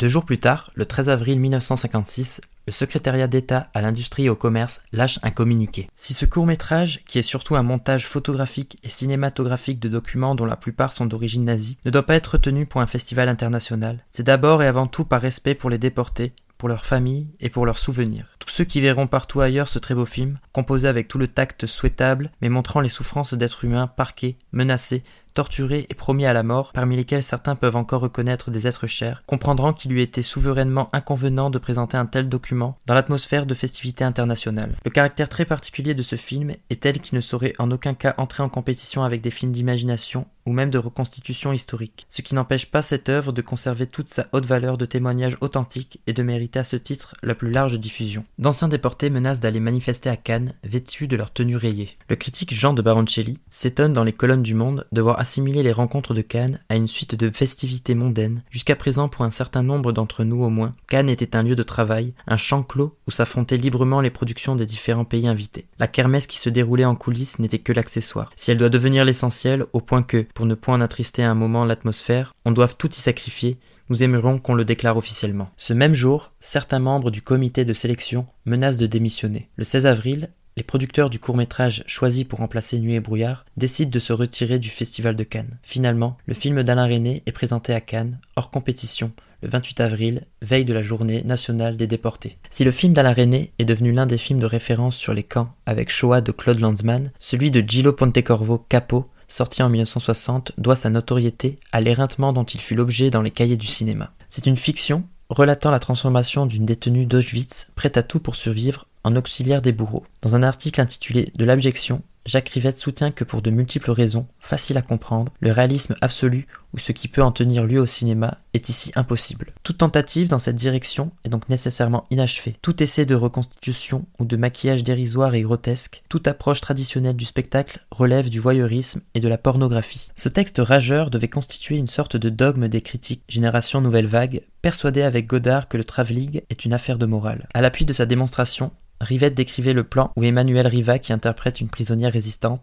Deux 0.00 0.08
jours 0.08 0.24
plus 0.24 0.38
tard, 0.38 0.70
le 0.76 0.86
13 0.86 1.10
avril 1.10 1.38
1956, 1.38 2.40
le 2.66 2.72
secrétariat 2.72 3.26
d'État 3.26 3.68
à 3.74 3.82
l'industrie 3.82 4.24
et 4.24 4.28
au 4.30 4.34
commerce 4.34 4.80
lâche 4.92 5.18
un 5.22 5.30
communiqué. 5.30 5.90
Si 5.94 6.14
ce 6.14 6.24
court 6.24 6.46
métrage, 6.46 7.00
qui 7.06 7.18
est 7.18 7.22
surtout 7.22 7.54
un 7.54 7.62
montage 7.62 8.06
photographique 8.06 8.78
et 8.82 8.88
cinématographique 8.88 9.78
de 9.78 9.90
documents 9.90 10.34
dont 10.34 10.46
la 10.46 10.56
plupart 10.56 10.94
sont 10.94 11.04
d'origine 11.04 11.44
nazie, 11.44 11.76
ne 11.84 11.90
doit 11.90 12.06
pas 12.06 12.14
être 12.14 12.28
retenu 12.28 12.64
pour 12.64 12.80
un 12.80 12.86
festival 12.86 13.28
international, 13.28 14.02
c'est 14.08 14.22
d'abord 14.22 14.62
et 14.62 14.66
avant 14.66 14.86
tout 14.86 15.04
par 15.04 15.20
respect 15.20 15.54
pour 15.54 15.68
les 15.68 15.76
déportés 15.76 16.32
pour 16.60 16.68
leurs 16.68 16.84
familles 16.84 17.30
et 17.40 17.48
pour 17.48 17.64
leurs 17.64 17.78
souvenirs. 17.78 18.36
Tous 18.38 18.50
ceux 18.50 18.64
qui 18.64 18.82
verront 18.82 19.06
partout 19.06 19.40
ailleurs 19.40 19.66
ce 19.66 19.78
très 19.78 19.94
beau 19.94 20.04
film, 20.04 20.38
composé 20.52 20.86
avec 20.88 21.08
tout 21.08 21.16
le 21.16 21.26
tact 21.26 21.66
souhaitable, 21.66 22.30
mais 22.42 22.50
montrant 22.50 22.80
les 22.80 22.90
souffrances 22.90 23.32
d'êtres 23.32 23.64
humains 23.64 23.86
parqués, 23.86 24.36
menacés, 24.52 25.02
torturés 25.34 25.86
et 25.88 25.94
promis 25.94 26.26
à 26.26 26.32
la 26.32 26.42
mort, 26.42 26.72
parmi 26.72 26.96
lesquels 26.96 27.22
certains 27.22 27.56
peuvent 27.56 27.76
encore 27.76 28.00
reconnaître 28.00 28.50
des 28.50 28.66
êtres 28.66 28.86
chers, 28.86 29.22
comprendront 29.26 29.72
qu'il 29.72 29.90
lui 29.90 30.02
était 30.02 30.22
souverainement 30.22 30.88
inconvenant 30.92 31.50
de 31.50 31.58
présenter 31.58 31.96
un 31.96 32.06
tel 32.06 32.28
document 32.28 32.76
dans 32.86 32.94
l'atmosphère 32.94 33.46
de 33.46 33.54
festivités 33.54 34.04
internationales. 34.04 34.74
Le 34.84 34.90
caractère 34.90 35.28
très 35.28 35.44
particulier 35.44 35.94
de 35.94 36.02
ce 36.02 36.16
film 36.16 36.54
est 36.70 36.80
tel 36.80 37.00
qu'il 37.00 37.16
ne 37.16 37.20
saurait 37.20 37.54
en 37.58 37.70
aucun 37.70 37.94
cas 37.94 38.14
entrer 38.18 38.42
en 38.42 38.48
compétition 38.48 39.02
avec 39.02 39.20
des 39.20 39.30
films 39.30 39.52
d'imagination 39.52 40.26
ou 40.46 40.52
même 40.52 40.70
de 40.70 40.78
reconstitution 40.78 41.52
historique, 41.52 42.06
ce 42.08 42.22
qui 42.22 42.34
n'empêche 42.34 42.66
pas 42.66 42.82
cette 42.82 43.08
œuvre 43.08 43.32
de 43.32 43.42
conserver 43.42 43.86
toute 43.86 44.08
sa 44.08 44.28
haute 44.32 44.46
valeur 44.46 44.78
de 44.78 44.84
témoignage 44.84 45.36
authentique 45.40 46.00
et 46.06 46.12
de 46.12 46.22
mériter 46.22 46.58
à 46.58 46.64
ce 46.64 46.76
titre 46.76 47.14
la 47.22 47.34
plus 47.34 47.50
large 47.50 47.78
diffusion. 47.78 48.24
D'anciens 48.38 48.68
déportés 48.68 49.10
menacent 49.10 49.40
d'aller 49.40 49.60
manifester 49.60 50.08
à 50.08 50.16
Cannes 50.16 50.54
vêtus 50.64 51.08
de 51.08 51.16
leur 51.16 51.32
tenue 51.32 51.56
rayée. 51.56 51.96
Le 52.08 52.16
critique 52.16 52.54
Jean 52.54 52.72
de 52.72 52.82
Baroncelli 52.82 53.38
s'étonne 53.48 53.92
dans 53.92 54.04
les 54.04 54.12
colonnes 54.12 54.42
du 54.42 54.54
Monde 54.54 54.86
de 54.92 55.00
voir 55.00 55.18
assimiler 55.18 55.62
les 55.62 55.72
rencontres 55.72 56.14
de 56.14 56.22
Cannes 56.22 56.60
à 56.68 56.76
une 56.76 56.88
suite 56.88 57.14
de 57.14 57.30
festivités 57.30 57.94
mondaines. 57.94 58.42
Jusqu'à 58.50 58.76
présent, 58.76 59.08
pour 59.08 59.24
un 59.24 59.30
certain 59.30 59.62
nombre 59.62 59.92
d'entre 59.92 60.24
nous 60.24 60.42
au 60.42 60.50
moins, 60.50 60.74
Cannes 60.88 61.08
était 61.08 61.36
un 61.36 61.42
lieu 61.42 61.56
de 61.56 61.62
travail, 61.62 62.14
un 62.26 62.36
champ 62.36 62.62
clos 62.62 62.96
où 63.06 63.10
s'affrontaient 63.10 63.56
librement 63.56 64.00
les 64.00 64.10
productions 64.10 64.56
des 64.56 64.66
différents 64.66 65.04
pays 65.04 65.26
invités. 65.26 65.66
La 65.78 65.86
kermesse 65.86 66.26
qui 66.26 66.38
se 66.38 66.48
déroulait 66.48 66.84
en 66.84 66.96
coulisses 66.96 67.38
n'était 67.38 67.58
que 67.58 67.72
l'accessoire. 67.72 68.30
Si 68.36 68.50
elle 68.50 68.58
doit 68.58 68.68
devenir 68.68 69.04
l'essentiel, 69.04 69.66
au 69.72 69.80
point 69.80 70.02
que, 70.02 70.26
pour 70.34 70.46
ne 70.46 70.54
point 70.54 70.76
en 70.76 70.80
attrister 70.80 71.22
un 71.22 71.34
moment 71.34 71.64
l'atmosphère, 71.64 72.34
on 72.44 72.52
doit 72.52 72.68
tout 72.68 72.90
y 72.90 73.00
sacrifier, 73.00 73.58
nous 73.88 74.02
aimerions 74.02 74.38
qu'on 74.38 74.54
le 74.54 74.64
déclare 74.64 74.96
officiellement. 74.96 75.50
Ce 75.56 75.72
même 75.72 75.94
jour, 75.94 76.32
certains 76.40 76.78
membres 76.78 77.10
du 77.10 77.22
comité 77.22 77.64
de 77.64 77.72
sélection 77.72 78.26
menacent 78.44 78.78
de 78.78 78.86
démissionner. 78.86 79.48
Le 79.56 79.64
16 79.64 79.86
avril, 79.86 80.30
les 80.56 80.62
producteurs 80.62 81.10
du 81.10 81.18
court-métrage 81.18 81.84
choisi 81.86 82.24
pour 82.24 82.40
remplacer 82.40 82.80
Nuit 82.80 82.94
et 82.94 83.00
Brouillard 83.00 83.44
décident 83.56 83.90
de 83.90 83.98
se 83.98 84.12
retirer 84.12 84.58
du 84.58 84.68
Festival 84.68 85.16
de 85.16 85.24
Cannes. 85.24 85.58
Finalement, 85.62 86.18
le 86.26 86.34
film 86.34 86.62
d'Alain 86.62 86.86
René 86.86 87.22
est 87.26 87.32
présenté 87.32 87.72
à 87.72 87.80
Cannes, 87.80 88.18
hors 88.36 88.50
compétition, 88.50 89.12
le 89.42 89.48
28 89.48 89.80
avril, 89.80 90.22
veille 90.42 90.64
de 90.64 90.74
la 90.74 90.82
journée 90.82 91.22
nationale 91.22 91.76
des 91.76 91.86
déportés. 91.86 92.36
Si 92.50 92.64
le 92.64 92.70
film 92.70 92.92
d'Alain 92.92 93.12
René 93.12 93.52
est 93.58 93.64
devenu 93.64 93.92
l'un 93.92 94.06
des 94.06 94.18
films 94.18 94.40
de 94.40 94.46
référence 94.46 94.96
sur 94.96 95.14
les 95.14 95.22
camps 95.22 95.54
avec 95.66 95.90
Shoah 95.90 96.20
de 96.20 96.32
Claude 96.32 96.60
Lanzmann, 96.60 97.10
celui 97.18 97.50
de 97.50 97.60
Gillo 97.66 97.92
Pontecorvo 97.92 98.58
Capo 98.58 99.08
sorti 99.30 99.62
en 99.62 99.70
1960, 99.70 100.52
doit 100.58 100.76
sa 100.76 100.90
notoriété 100.90 101.56
à 101.72 101.80
l'éreintement 101.80 102.32
dont 102.32 102.44
il 102.44 102.60
fut 102.60 102.74
l'objet 102.74 103.10
dans 103.10 103.22
les 103.22 103.30
cahiers 103.30 103.56
du 103.56 103.66
cinéma. 103.66 104.12
C'est 104.28 104.46
une 104.46 104.56
fiction 104.56 105.04
relatant 105.30 105.70
la 105.70 105.78
transformation 105.78 106.44
d'une 106.44 106.66
détenue 106.66 107.06
d'Auschwitz 107.06 107.68
prête 107.76 107.96
à 107.96 108.02
tout 108.02 108.20
pour 108.20 108.36
survivre 108.36 108.86
en 109.04 109.16
auxiliaire 109.16 109.62
des 109.62 109.72
bourreaux. 109.72 110.04
Dans 110.22 110.34
un 110.34 110.42
article 110.42 110.80
intitulé 110.80 111.32
De 111.36 111.44
l'abjection, 111.44 112.02
Jacques 112.30 112.50
Rivette 112.50 112.78
soutient 112.78 113.10
que 113.10 113.24
pour 113.24 113.42
de 113.42 113.50
multiples 113.50 113.90
raisons, 113.90 114.28
faciles 114.38 114.78
à 114.78 114.82
comprendre, 114.82 115.32
le 115.40 115.50
réalisme 115.50 115.96
absolu 116.00 116.46
ou 116.72 116.78
ce 116.78 116.92
qui 116.92 117.08
peut 117.08 117.24
en 117.24 117.32
tenir 117.32 117.66
lieu 117.66 117.80
au 117.80 117.86
cinéma 117.86 118.38
est 118.54 118.68
ici 118.68 118.92
impossible. 118.94 119.52
Toute 119.64 119.78
tentative 119.78 120.28
dans 120.28 120.38
cette 120.38 120.54
direction 120.54 121.10
est 121.24 121.28
donc 121.28 121.48
nécessairement 121.48 122.06
inachevée. 122.12 122.54
Tout 122.62 122.84
essai 122.84 123.04
de 123.04 123.16
reconstitution 123.16 124.06
ou 124.20 124.24
de 124.24 124.36
maquillage 124.36 124.84
dérisoire 124.84 125.34
et 125.34 125.42
grotesque, 125.42 126.02
toute 126.08 126.28
approche 126.28 126.60
traditionnelle 126.60 127.16
du 127.16 127.24
spectacle 127.24 127.80
relève 127.90 128.28
du 128.28 128.38
voyeurisme 128.38 129.00
et 129.14 129.20
de 129.20 129.26
la 129.26 129.36
pornographie. 129.36 130.12
Ce 130.14 130.28
texte 130.28 130.62
rageur 130.64 131.10
devait 131.10 131.26
constituer 131.26 131.78
une 131.78 131.88
sorte 131.88 132.16
de 132.16 132.28
dogme 132.28 132.68
des 132.68 132.80
critiques, 132.80 133.24
génération 133.28 133.80
nouvelle 133.80 134.06
vague, 134.06 134.42
persuadée 134.62 135.02
avec 135.02 135.26
Godard 135.26 135.66
que 135.66 135.78
le 135.78 135.84
travelling 135.84 136.42
est 136.48 136.64
une 136.64 136.74
affaire 136.74 136.98
de 136.98 137.06
morale. 137.06 137.48
À 137.54 137.60
l'appui 137.60 137.86
de 137.86 137.92
sa 137.92 138.06
démonstration, 138.06 138.70
Rivette 139.00 139.34
décrivait 139.34 139.72
le 139.72 139.84
plan 139.84 140.12
où 140.16 140.24
Emmanuel 140.24 140.66
Riva, 140.66 140.98
qui 140.98 141.14
interprète 141.14 141.60
une 141.60 141.70
prisonnière 141.70 142.14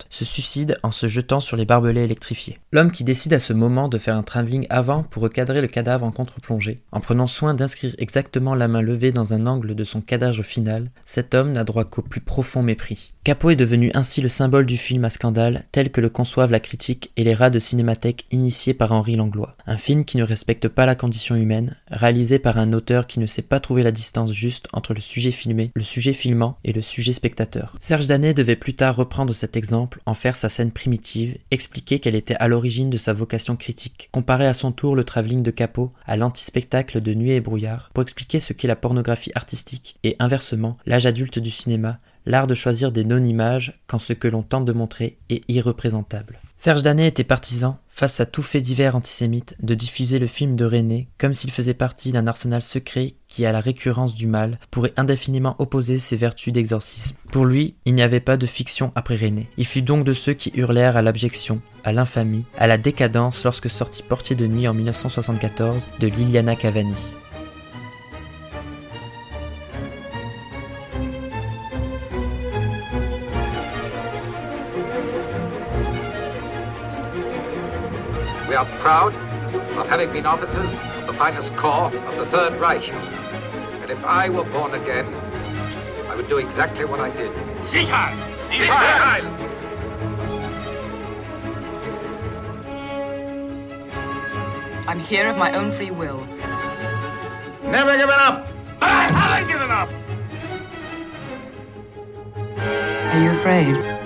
se 0.10 0.26
suicide 0.26 0.80
en 0.84 0.92
se 0.92 1.08
jetant 1.08 1.40
sur 1.40 1.58
les 1.58 1.66
barbelés 1.66 2.04
électrifiés. 2.04 2.60
L'homme 2.72 2.92
qui 2.92 3.04
décide 3.04 3.34
à 3.34 3.40
ce 3.40 3.54
moment 3.54 3.90
de 3.90 3.98
faire 3.98 4.16
un 4.16 4.24
travelling 4.24 4.66
avant 4.70 5.04
pour 5.04 5.24
recadrer 5.24 5.62
le 5.62 5.68
cadavre 5.68 6.06
en 6.06 6.12
contre-plongée, 6.12 6.82
en 6.92 7.00
prenant 7.00 7.28
soin 7.28 7.54
d'inscrire 7.54 7.96
exactement 7.98 8.56
la 8.56 8.68
main 8.68 8.82
levée 8.82 9.12
dans 9.12 9.34
un 9.34 9.48
angle 9.48 9.76
de 9.76 9.84
son 9.84 10.02
cadavre 10.02 10.44
final, 10.44 10.86
cet 11.06 11.34
homme 11.34 11.52
n'a 11.52 11.64
droit 11.64 11.86
qu'au 11.86 12.02
plus 12.02 12.22
profond 12.22 12.64
mépris. 12.64 13.12
Capot 13.24 13.50
est 13.50 13.58
devenu 13.58 13.92
ainsi 13.94 14.22
le 14.22 14.30
symbole 14.30 14.66
du 14.66 14.78
film 14.78 15.04
à 15.04 15.10
scandale 15.10 15.66
tel 15.74 15.92
que 15.92 16.00
le 16.00 16.10
conçoivent 16.10 16.52
la 16.52 16.62
critique 16.62 17.12
et 17.18 17.26
les 17.26 17.34
rats 17.34 17.50
de 17.50 17.60
cinémathèque 17.60 18.26
initiés 18.32 18.74
par 18.74 18.94
Henri 18.94 19.18
Langlois. 19.18 19.58
Un 19.66 19.78
film 19.78 20.06
qui 20.06 20.16
ne 20.16 20.24
respecte 20.24 20.70
pas 20.70 20.86
la 20.86 20.96
condition 20.96 21.36
humaine, 21.36 21.76
réalisé 21.92 22.40
par 22.40 22.58
un 22.58 22.72
auteur 22.72 23.06
qui 23.06 23.20
ne 23.20 23.26
sait 23.26 23.42
pas 23.42 23.60
trouver 23.60 23.84
la 23.84 23.92
distance 23.92 24.32
juste 24.32 24.70
entre 24.72 24.94
le 24.94 25.02
sujet 25.02 25.32
filmé, 25.32 25.72
le 25.76 25.84
sujet 25.84 26.14
filmé 26.14 26.38
et 26.64 26.72
le 26.74 26.82
sujet 26.82 27.14
spectateur. 27.14 27.76
Serge 27.80 28.08
Danet 28.08 28.34
devait 28.34 28.56
plus 28.56 28.76
tard 28.76 28.96
reprendre 28.96 29.34
cet 29.38 29.56
exemple, 29.56 30.02
en 30.06 30.14
faire 30.14 30.36
sa 30.36 30.50
scène 30.50 30.72
primitive, 30.72 31.38
expliquer 31.52 32.00
qu'elle 32.00 32.16
était 32.16 32.36
à 32.36 32.48
l'origine 32.48 32.90
de 32.90 32.98
sa 32.98 33.14
vocation 33.14 33.56
critique, 33.56 34.10
comparer 34.12 34.48
à 34.48 34.54
son 34.54 34.72
tour 34.72 34.96
le 34.96 35.04
travelling 35.04 35.44
de 35.44 35.52
Capot 35.52 35.94
à 36.06 36.18
l'antispectacle 36.18 37.00
de 37.00 37.14
Nuit 37.14 37.32
et 37.32 37.42
Brouillard, 37.42 37.90
pour 37.94 38.04
expliquer 38.04 38.40
ce 38.40 38.54
qu'est 38.54 38.68
la 38.68 38.76
pornographie 38.76 39.32
artistique. 39.36 39.98
Et 40.04 40.16
inversement 40.20 40.78
l'âge 40.86 41.06
adulte 41.06 41.40
du 41.40 41.52
cinéma, 41.52 42.00
l'art 42.28 42.46
de 42.46 42.54
choisir 42.54 42.92
des 42.92 43.06
non-images 43.06 43.80
quand 43.88 44.00
ce 44.00 44.14
que 44.14 44.28
l'on 44.28 44.44
tente 44.44 44.66
de 44.66 44.74
montrer 44.74 45.18
est 45.30 45.44
irreprésentable. 45.48 46.40
Serge 46.58 46.84
Danet 46.84 47.08
était 47.08 47.24
partisan, 47.24 47.80
face 47.88 48.20
à 48.20 48.26
tout 48.26 48.42
fait 48.42 48.62
divers 48.62 48.96
antisémite, 48.96 49.56
de 49.62 49.76
diffuser 49.76 50.20
le 50.20 50.28
film 50.28 50.56
de 50.56 50.66
René 50.66 51.08
comme 51.18 51.34
s'il 51.34 51.52
faisait 51.52 51.74
partie 51.74 52.12
d'un 52.12 52.28
arsenal 52.28 52.62
secret 52.62 53.14
qui, 53.28 53.46
à 53.46 53.52
la 53.52 53.60
récurrence 53.60 54.14
du 54.14 54.28
mal, 54.28 54.60
pourrait 54.72 54.94
indéfiniment 54.98 55.56
opposer 55.60 56.00
ses 56.00 56.18
vertus 56.18 56.52
d'exorcisme. 56.52 57.16
Pour 57.32 57.46
lui, 57.46 57.76
il 57.86 57.94
n'y 57.94 58.02
avait 58.02 58.20
pas 58.20 58.38
de 58.38 58.46
fiction 58.46 58.92
après 58.96 59.16
René. 59.16 59.50
Il 59.58 59.66
fut 59.66 59.82
donc 59.82 60.04
de 60.04 60.14
ceux 60.14 60.34
qui 60.34 60.52
hurlèrent 60.56 60.98
à 60.98 61.02
l'abjection, 61.02 61.62
à 61.84 61.94
l'infamie, 61.94 62.46
à 62.58 62.68
la 62.68 62.78
décadence 62.78 63.44
lorsque 63.44 63.70
sortit 63.70 64.04
Portier 64.04 64.36
de 64.36 64.48
nuit 64.48 64.68
en 64.68 64.74
1974 64.74 65.88
de 66.00 66.08
Liliana 66.08 66.56
Cavani. 66.56 67.14
Are 78.58 78.66
proud 78.80 79.14
of 79.78 79.88
having 79.88 80.12
been 80.12 80.26
officers 80.26 80.68
of 80.98 81.06
the 81.06 81.14
finest 81.14 81.56
corps 81.56 81.94
of 81.94 82.16
the 82.16 82.26
Third 82.26 82.60
Reich. 82.60 82.90
And 82.90 83.92
if 83.92 84.04
I 84.04 84.30
were 84.30 84.46
born 84.46 84.74
again, 84.74 85.06
I 86.10 86.16
would 86.16 86.28
do 86.28 86.38
exactly 86.38 86.84
what 86.84 87.00
I 87.00 87.12
did. 87.12 87.32
Sicherheit! 87.70 88.18
Sicherheit! 88.48 89.24
I'm 94.88 95.02
here 95.02 95.28
of 95.28 95.38
my 95.38 95.54
own 95.54 95.72
free 95.74 95.92
will. 95.92 96.26
Never 97.62 97.96
give 97.96 98.10
it 98.10 98.18
up! 98.18 98.48
I 98.82 99.04
haven't 99.04 99.50
given 99.50 99.70
up! 99.70 99.90
Are 103.14 103.22
you 103.22 103.40
afraid? 103.40 103.97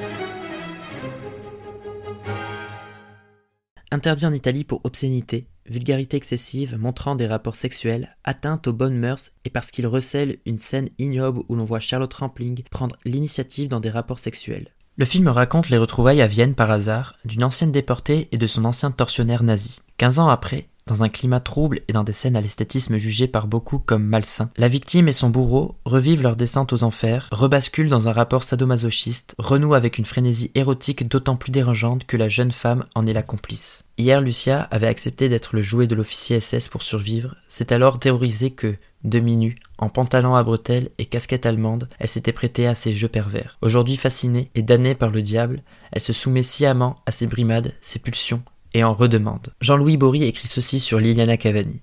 Interdit 3.94 4.26
en 4.26 4.32
Italie 4.32 4.64
pour 4.64 4.80
obscénité, 4.86 5.48
vulgarité 5.66 6.16
excessive 6.16 6.78
montrant 6.78 7.18
des 7.18 7.28
rapports 7.28 7.56
sexuels, 7.56 8.16
atteinte 8.24 8.70
aux 8.70 8.74
bonnes 8.74 8.98
mœurs 8.98 9.32
et 9.44 9.50
parce 9.50 9.70
qu'il 9.70 9.86
recèle 9.86 10.38
une 10.46 10.58
scène 10.58 10.88
ignoble 10.98 11.42
où 11.50 11.56
l'on 11.56 11.66
voit 11.66 11.82
Charlotte 11.82 12.14
Rampling 12.14 12.64
prendre 12.72 12.96
l'initiative 13.04 13.68
dans 13.68 13.82
des 13.82 13.90
rapports 13.90 14.20
sexuels. 14.20 14.70
Le 14.96 15.04
film 15.04 15.28
raconte 15.28 15.68
les 15.68 15.78
retrouvailles 15.78 16.22
à 16.22 16.28
Vienne 16.28 16.56
par 16.56 16.72
hasard 16.72 17.18
d'une 17.26 17.44
ancienne 17.44 17.74
déportée 17.74 18.30
et 18.32 18.38
de 18.38 18.48
son 18.48 18.64
ancien 18.64 18.92
tortionnaire 18.92 19.44
nazi. 19.44 19.82
Quinze 19.98 20.20
ans 20.20 20.30
après, 20.30 20.70
dans 20.88 21.04
un 21.04 21.10
climat 21.10 21.40
trouble 21.40 21.82
et 21.88 21.94
dans 21.94 22.04
des 22.04 22.14
scènes 22.14 22.36
à 22.36 22.42
l'esthétisme 22.42 22.98
jugées 22.98 23.28
par 23.28 23.48
beaucoup 23.48 23.80
comme 23.80 24.04
malsains, 24.04 24.50
la 24.58 24.68
victime 24.68 25.08
et 25.08 25.14
son 25.14 25.30
bourreau 25.30 25.76
revivent 25.86 26.22
leur 26.22 26.36
descente 26.36 26.74
aux 26.74 26.84
enfers, 26.84 27.30
rebasculent 27.32 27.90
dans 27.90 28.08
un 28.08 28.12
rapport 28.12 28.44
sadomasochiste, 28.44 29.36
renouent 29.38 29.74
avec 29.74 29.98
une 29.98 30.06
frénésie 30.06 30.52
érotique 30.56 31.08
d'autant 31.08 31.36
plus 31.36 31.52
dérangeante 31.52 32.06
que 32.06 32.18
la 32.18 32.30
jeune 32.30 32.52
femme 32.52 32.86
en 32.96 33.08
est 33.08 33.14
la 33.14 33.24
complice. 33.24 33.86
Hier, 33.98 34.22
Lucia 34.22 34.62
avait 34.72 34.88
accepté 34.88 35.30
d'être 35.30 35.56
le 35.56 35.62
jouet 35.62 35.88
de 35.88 35.96
l'officier 35.96 36.40
SS 36.42 36.70
pour 36.70 36.82
survivre, 36.82 37.36
c'est 37.48 37.72
alors 37.72 38.00
terrorisée 38.00 38.52
que, 38.52 38.76
demi-nue, 39.04 39.58
en 39.78 39.90
pantalon 39.90 40.36
à 40.36 40.44
bretelles 40.44 40.90
et 40.98 41.06
casquette 41.06 41.46
allemande, 41.46 41.88
elle 42.00 42.08
s'était 42.08 42.32
prêtée 42.32 42.68
à 42.68 42.76
ces 42.76 42.94
jeux 42.94 43.08
pervers. 43.08 43.58
Aujourd'hui 43.62 43.98
fascinée 43.98 44.50
et 44.56 44.62
damnée 44.62 44.96
par 44.96 45.12
le 45.12 45.22
diable, 45.22 45.62
elle 45.92 46.02
se 46.02 46.14
soumet 46.14 46.44
sciemment 46.44 46.98
à 47.06 47.12
ses 47.12 47.28
brimades, 47.28 47.74
ses 47.82 48.00
pulsions, 48.00 48.44
et 48.74 48.84
en 48.84 48.94
redemande. 48.94 49.54
Jean-Louis 49.62 49.98
Bory 49.98 50.24
écrit 50.24 50.48
ceci 50.48 50.80
sur 50.80 51.00
Liliana 51.00 51.38
Cavani. 51.38 51.82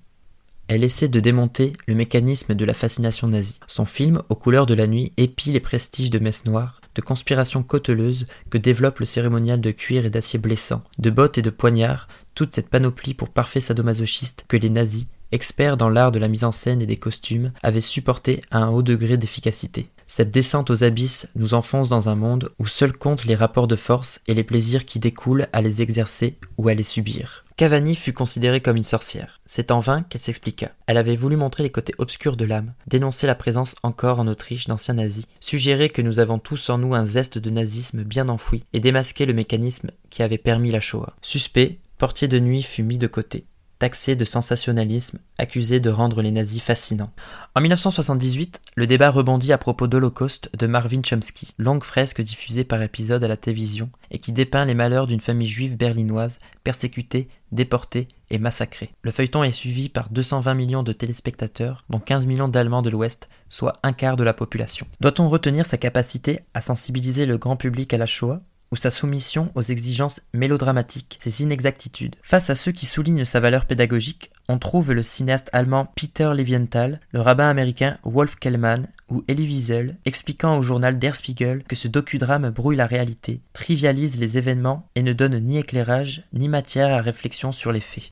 Elle 0.69 0.83
essaie 0.83 1.07
de 1.07 1.19
démonter 1.19 1.73
le 1.87 1.95
mécanisme 1.95 2.53
de 2.53 2.63
la 2.63 2.75
fascination 2.75 3.27
nazie. 3.27 3.59
Son 3.65 3.85
film, 3.85 4.21
aux 4.29 4.35
couleurs 4.35 4.67
de 4.67 4.75
la 4.75 4.85
nuit, 4.85 5.11
épie 5.17 5.49
les 5.49 5.59
prestiges 5.59 6.11
de 6.11 6.19
messes 6.19 6.45
noires, 6.45 6.79
de 6.93 7.01
conspirations 7.01 7.63
cauteleuses 7.63 8.25
que 8.51 8.59
développe 8.59 8.99
le 8.99 9.07
cérémonial 9.07 9.61
de 9.61 9.71
cuir 9.71 10.05
et 10.05 10.11
d'acier 10.11 10.37
blessant, 10.37 10.83
de 10.99 11.09
bottes 11.09 11.39
et 11.39 11.41
de 11.41 11.49
poignards, 11.49 12.07
toute 12.35 12.53
cette 12.53 12.69
panoplie 12.69 13.15
pour 13.15 13.29
parfait 13.29 13.61
sadomasochiste 13.61 14.45
que 14.47 14.57
les 14.57 14.69
nazis, 14.69 15.07
experts 15.31 15.75
dans 15.75 15.89
l'art 15.89 16.11
de 16.11 16.19
la 16.19 16.27
mise 16.27 16.45
en 16.45 16.51
scène 16.51 16.83
et 16.83 16.85
des 16.85 16.97
costumes, 16.97 17.51
avaient 17.63 17.81
supporté 17.81 18.39
à 18.51 18.59
un 18.59 18.69
haut 18.69 18.83
degré 18.83 19.17
d'efficacité. 19.17 19.89
Cette 20.11 20.31
descente 20.31 20.71
aux 20.71 20.83
abysses 20.83 21.27
nous 21.35 21.53
enfonce 21.53 21.87
dans 21.87 22.09
un 22.09 22.15
monde 22.15 22.49
où 22.57 22.65
seuls 22.65 22.97
comptent 22.97 23.25
les 23.25 23.35
rapports 23.35 23.67
de 23.67 23.75
force 23.75 24.21
et 24.27 24.33
les 24.33 24.43
plaisirs 24.43 24.85
qui 24.85 24.97
découlent 24.97 25.47
à 25.53 25.61
les 25.61 25.83
exercer 25.83 26.39
ou 26.57 26.67
à 26.67 26.73
les 26.73 26.81
subir. 26.83 27.45
Cavani 27.57 27.95
fut 27.95 28.11
considérée 28.11 28.59
comme 28.59 28.75
une 28.75 28.83
sorcière. 28.83 29.39
C'est 29.45 29.69
en 29.69 29.81
vain 29.81 30.01
qu'elle 30.01 30.19
s'expliqua. 30.19 30.71
Elle 30.87 30.97
avait 30.97 31.15
voulu 31.15 31.35
montrer 31.35 31.61
les 31.61 31.69
côtés 31.69 31.93
obscurs 31.99 32.37
de 32.37 32.45
l'âme, 32.45 32.73
dénoncer 32.87 33.27
la 33.27 33.35
présence 33.35 33.75
encore 33.83 34.19
en 34.19 34.27
Autriche 34.27 34.65
d'anciens 34.65 34.95
nazis, 34.95 35.27
suggérer 35.41 35.89
que 35.89 36.01
nous 36.01 36.17
avons 36.17 36.39
tous 36.39 36.71
en 36.71 36.79
nous 36.79 36.95
un 36.95 37.05
zeste 37.05 37.37
de 37.37 37.51
nazisme 37.51 38.03
bien 38.03 38.29
enfoui, 38.29 38.63
et 38.73 38.79
démasquer 38.79 39.27
le 39.27 39.33
mécanisme 39.33 39.91
qui 40.09 40.23
avait 40.23 40.39
permis 40.39 40.71
la 40.71 40.79
Shoah. 40.79 41.13
Suspect, 41.21 41.77
Portier 41.99 42.29
de 42.29 42.39
nuit 42.39 42.63
fut 42.63 42.81
mis 42.81 42.97
de 42.97 43.07
côté 43.07 43.45
taxé 43.79 44.15
de 44.15 44.25
sensationnalisme, 44.25 45.19
accusé 45.37 45.79
de 45.79 45.89
rendre 45.89 46.21
les 46.21 46.31
nazis 46.31 46.61
fascinants. 46.61 47.11
En 47.55 47.61
1978, 47.61 48.61
le 48.75 48.85
débat 48.85 49.09
rebondit 49.09 49.53
à 49.53 49.57
propos 49.57 49.87
d'Holocauste 49.87 50.49
de 50.55 50.67
Marvin 50.67 51.01
Chomsky, 51.01 51.53
longue 51.57 51.83
fresque 51.83 52.21
diffusée 52.21 52.65
par 52.65 52.81
épisode 52.81 53.23
à 53.23 53.29
la 53.29 53.37
télévision 53.37 53.89
et 54.11 54.19
qui 54.19 54.33
dépeint 54.33 54.65
les 54.65 54.73
malheurs 54.73 55.07
d'une 55.07 55.21
famille 55.21 55.47
juive 55.47 55.77
berlinoise 55.77 56.39
persécutée, 56.63 57.29
déportée 57.51 58.09
et 58.29 58.37
massacrée. 58.37 58.91
Le 59.01 59.11
feuilleton 59.11 59.43
est 59.43 59.51
suivi 59.51 59.89
par 59.89 60.09
220 60.09 60.53
millions 60.53 60.83
de 60.83 60.93
téléspectateurs, 60.93 61.85
dont 61.89 61.99
15 61.99 62.25
millions 62.25 62.49
d'Allemands 62.49 62.81
de 62.81 62.89
l'Ouest, 62.89 63.29
soit 63.49 63.73
un 63.81 63.93
quart 63.93 64.17
de 64.17 64.23
la 64.23 64.33
population. 64.33 64.85
Doit-on 64.99 65.29
retenir 65.29 65.65
sa 65.65 65.77
capacité 65.77 66.41
à 66.53 66.61
sensibiliser 66.61 67.25
le 67.25 67.37
grand 67.37 67.55
public 67.55 67.93
à 67.93 67.97
la 67.97 68.05
Shoah? 68.05 68.41
Ou 68.71 68.75
sa 68.75 68.89
soumission 68.89 69.51
aux 69.55 69.61
exigences 69.61 70.21
mélodramatiques, 70.33 71.17
ses 71.19 71.43
inexactitudes. 71.43 72.15
Face 72.21 72.49
à 72.49 72.55
ceux 72.55 72.71
qui 72.71 72.85
soulignent 72.85 73.25
sa 73.25 73.39
valeur 73.39 73.65
pédagogique, 73.65 74.31
on 74.47 74.59
trouve 74.59 74.93
le 74.93 75.03
cinéaste 75.03 75.49
allemand 75.53 75.91
Peter 75.95 76.31
Levienthal, 76.35 76.99
le 77.11 77.21
rabbin 77.21 77.49
américain 77.49 77.97
Wolf 78.03 78.35
Kellman 78.35 78.87
ou 79.09 79.23
Elie 79.27 79.47
Wiesel 79.47 79.97
expliquant 80.05 80.57
au 80.57 80.61
journal 80.61 80.99
Der 80.99 81.15
Spiegel 81.15 81.63
que 81.63 81.75
ce 81.75 81.87
docudrame 81.87 82.49
brouille 82.49 82.75
la 82.75 82.85
réalité, 82.85 83.41
trivialise 83.53 84.19
les 84.19 84.37
événements 84.37 84.87
et 84.95 85.03
ne 85.03 85.13
donne 85.13 85.39
ni 85.39 85.57
éclairage 85.57 86.23
ni 86.33 86.47
matière 86.47 86.93
à 86.93 87.01
réflexion 87.01 87.51
sur 87.51 87.71
les 87.71 87.79
faits. 87.79 88.09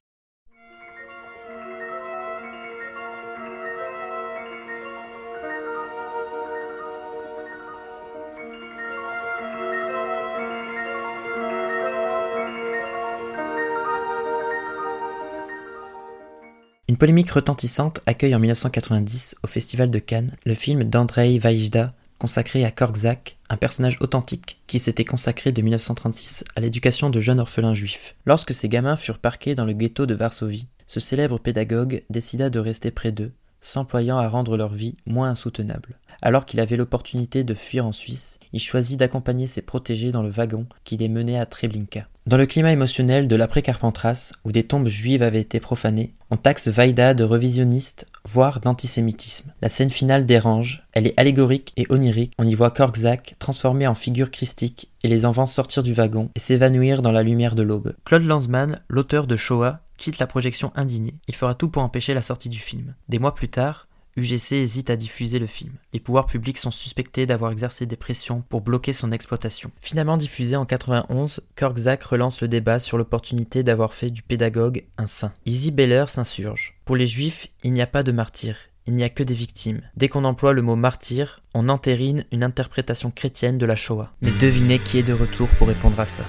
Une 16.97 16.99
polémique 16.99 17.29
retentissante 17.29 18.01
accueille 18.07 18.33
en 18.33 18.39
1990 18.39 19.35
au 19.43 19.47
Festival 19.47 19.91
de 19.91 19.99
Cannes 19.99 20.31
le 20.47 20.55
film 20.55 20.83
d'Andrei 20.83 21.37
Vajda 21.37 21.93
consacré 22.17 22.65
à 22.65 22.71
Korczak, 22.71 23.37
un 23.51 23.55
personnage 23.55 23.97
authentique 24.01 24.63
qui 24.65 24.79
s'était 24.79 25.05
consacré 25.05 25.51
de 25.51 25.61
1936 25.61 26.43
à 26.55 26.59
l'éducation 26.59 27.11
de 27.11 27.19
jeunes 27.19 27.39
orphelins 27.39 27.75
juifs. 27.75 28.15
Lorsque 28.25 28.55
ces 28.55 28.67
gamins 28.67 28.97
furent 28.97 29.19
parqués 29.19 29.53
dans 29.53 29.65
le 29.65 29.73
ghetto 29.73 30.07
de 30.07 30.15
Varsovie, 30.15 30.69
ce 30.87 30.99
célèbre 30.99 31.37
pédagogue 31.37 32.01
décida 32.09 32.49
de 32.49 32.57
rester 32.57 32.89
près 32.89 33.11
d'eux, 33.11 33.31
s'employant 33.67 34.17
à 34.17 34.27
rendre 34.27 34.57
leur 34.57 34.73
vie 34.73 34.95
moins 35.05 35.29
insoutenable. 35.29 35.99
Alors 36.21 36.45
qu'il 36.45 36.59
avait 36.59 36.77
l'opportunité 36.77 37.43
de 37.43 37.53
fuir 37.53 37.85
en 37.85 37.91
Suisse, 37.91 38.39
il 38.53 38.59
choisit 38.59 38.97
d'accompagner 38.97 39.45
ses 39.45 39.61
protégés 39.61 40.11
dans 40.11 40.23
le 40.23 40.29
wagon 40.29 40.65
qui 40.83 40.97
les 40.97 41.09
menait 41.09 41.37
à 41.37 41.45
Treblinka. 41.45 42.07
Dans 42.25 42.37
le 42.37 42.45
climat 42.45 42.71
émotionnel 42.71 43.27
de 43.27 43.35
l'après-Carpentras, 43.35 44.33
où 44.43 44.51
des 44.51 44.63
tombes 44.63 44.87
juives 44.87 45.23
avaient 45.23 45.39
été 45.39 45.59
profanées, 45.59 46.13
on 46.29 46.35
taxe 46.35 46.67
Vaïda 46.67 47.13
de 47.13 47.23
revisionniste, 47.23 48.07
voire 48.25 48.59
d'antisémitisme. 48.59 49.53
La 49.61 49.69
scène 49.69 49.89
finale 49.89 50.25
dérange, 50.25 50.83
elle 50.91 51.07
est 51.07 51.17
allégorique 51.17 51.71
et 51.77 51.85
onirique, 51.89 52.33
on 52.37 52.47
y 52.47 52.53
voit 52.53 52.71
Korczak 52.71 53.35
transformé 53.39 53.87
en 53.87 53.95
figure 53.95 54.31
christique 54.31 54.89
et 55.03 55.07
les 55.07 55.25
enfants 55.25 55.45
sortir 55.45 55.83
du 55.83 55.93
wagon 55.93 56.29
et 56.35 56.39
s'évanouir 56.39 57.01
dans 57.01 57.13
la 57.13 57.23
lumière 57.23 57.55
de 57.55 57.63
l'aube. 57.63 57.93
Claude 58.03 58.25
Lanzmann, 58.25 58.81
l'auteur 58.89 59.25
de 59.25 59.37
Shoah, 59.37 59.79
quitte 59.97 60.19
la 60.19 60.27
projection 60.27 60.71
indigné. 60.75 61.15
Il 61.27 61.35
fera 61.35 61.55
tout 61.55 61.69
pour 61.69 61.81
empêcher 61.83 62.13
la 62.13 62.21
sortie 62.21 62.49
du 62.49 62.59
film. 62.59 62.95
Des 63.09 63.19
mois 63.19 63.35
plus 63.35 63.49
tard, 63.49 63.87
UGC 64.17 64.53
hésite 64.53 64.89
à 64.89 64.95
diffuser 64.95 65.37
le 65.37 65.45
film. 65.45 65.73
Les 65.93 65.99
pouvoirs 65.99 66.25
publics 66.25 66.57
sont 66.57 66.71
suspectés 66.71 67.27
d'avoir 67.27 67.51
exercé 67.51 67.85
des 67.85 67.95
pressions 67.95 68.43
pour 68.49 68.61
bloquer 68.61 68.91
son 68.91 69.11
exploitation. 69.11 69.71
Finalement 69.79 70.17
diffusé 70.17 70.55
en 70.55 70.65
91, 70.65 71.41
Korczak 71.55 72.03
relance 72.03 72.41
le 72.41 72.47
débat 72.47 72.79
sur 72.79 72.97
l'opportunité 72.97 73.61
d'avoir 73.61 73.93
fait 73.93 74.09
du 74.09 74.23
pédagogue 74.23 74.85
un 74.97 75.05
saint. 75.05 75.33
Izzy 75.45 75.71
Beller 75.71 76.05
s'insurge. 76.07 76.75
Pour 76.83 76.95
les 76.95 77.05
juifs, 77.05 77.47
il 77.63 77.73
n'y 77.73 77.81
a 77.81 77.87
pas 77.87 78.01
de 78.01 78.11
martyrs, 78.11 78.57
il 78.87 78.95
n'y 78.95 79.03
a 79.03 79.09
que 79.09 79.23
des 79.23 79.35
victimes. 79.35 79.81
Dès 79.95 80.07
qu'on 80.07 80.23
emploie 80.23 80.53
le 80.53 80.63
mot 80.63 80.75
martyr, 80.75 81.41
on 81.53 81.69
entérine 81.69 82.25
une 82.31 82.43
interprétation 82.43 83.11
chrétienne 83.11 83.59
de 83.59 83.65
la 83.67 83.75
Shoah. 83.75 84.11
Mais 84.23 84.31
devinez 84.41 84.79
qui 84.79 84.97
est 84.97 85.07
de 85.07 85.13
retour 85.13 85.47
pour 85.59 85.67
répondre 85.67 85.99
à 85.99 86.07
ça? 86.07 86.23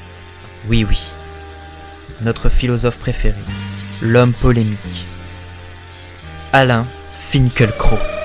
Oui, 0.68 0.84
oui. 0.86 0.98
Notre 2.22 2.48
philosophe 2.48 2.98
préféré, 2.98 3.36
l'homme 4.02 4.32
polémique. 4.32 5.06
Alain 6.52 6.84
Finkielkraut. 7.20 8.17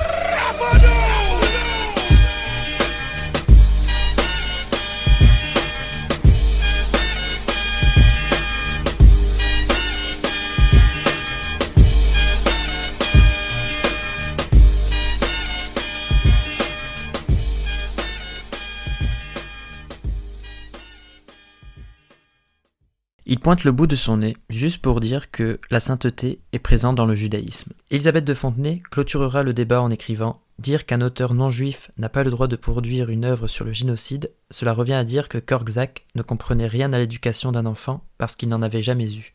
Il 23.34 23.40
pointe 23.40 23.64
le 23.64 23.72
bout 23.72 23.88
de 23.88 23.96
son 23.96 24.18
nez, 24.18 24.38
juste 24.52 24.80
pour 24.80 25.00
dire 25.00 25.32
que 25.32 25.60
la 25.72 25.80
sainteté 25.80 26.42
est 26.52 26.60
présente 26.60 26.96
dans 26.96 27.08
le 27.08 27.16
judaïsme. 27.16 27.74
Elisabeth 27.90 28.26
de 28.26 28.36
Fontenay 28.36 28.78
clôturera 28.92 29.42
le 29.42 29.56
débat 29.56 29.82
en 29.82 29.90
écrivant 29.90 30.44
Dire 30.60 30.86
qu'un 30.86 31.02
auteur 31.02 31.34
non 31.34 31.50
juif 31.50 31.90
n'a 31.98 32.10
pas 32.10 32.24
le 32.24 32.30
droit 32.30 32.46
de 32.46 32.56
produire 32.56 33.10
une 33.10 33.26
œuvre 33.26 33.48
sur 33.48 33.66
le 33.66 33.74
génocide, 33.74 34.32
cela 34.52 34.72
revient 34.72 34.94
à 34.94 35.04
dire 35.04 35.30
que 35.30 35.40
Korczak 35.40 36.06
ne 36.14 36.22
comprenait 36.22 36.68
rien 36.68 36.94
à 36.94 37.00
l'éducation 37.00 37.52
d'un 37.52 37.66
enfant 37.66 38.06
parce 38.20 38.36
qu'il 38.36 38.50
n'en 38.50 38.62
avait 38.62 38.84
jamais 38.84 39.12
eu. 39.16 39.34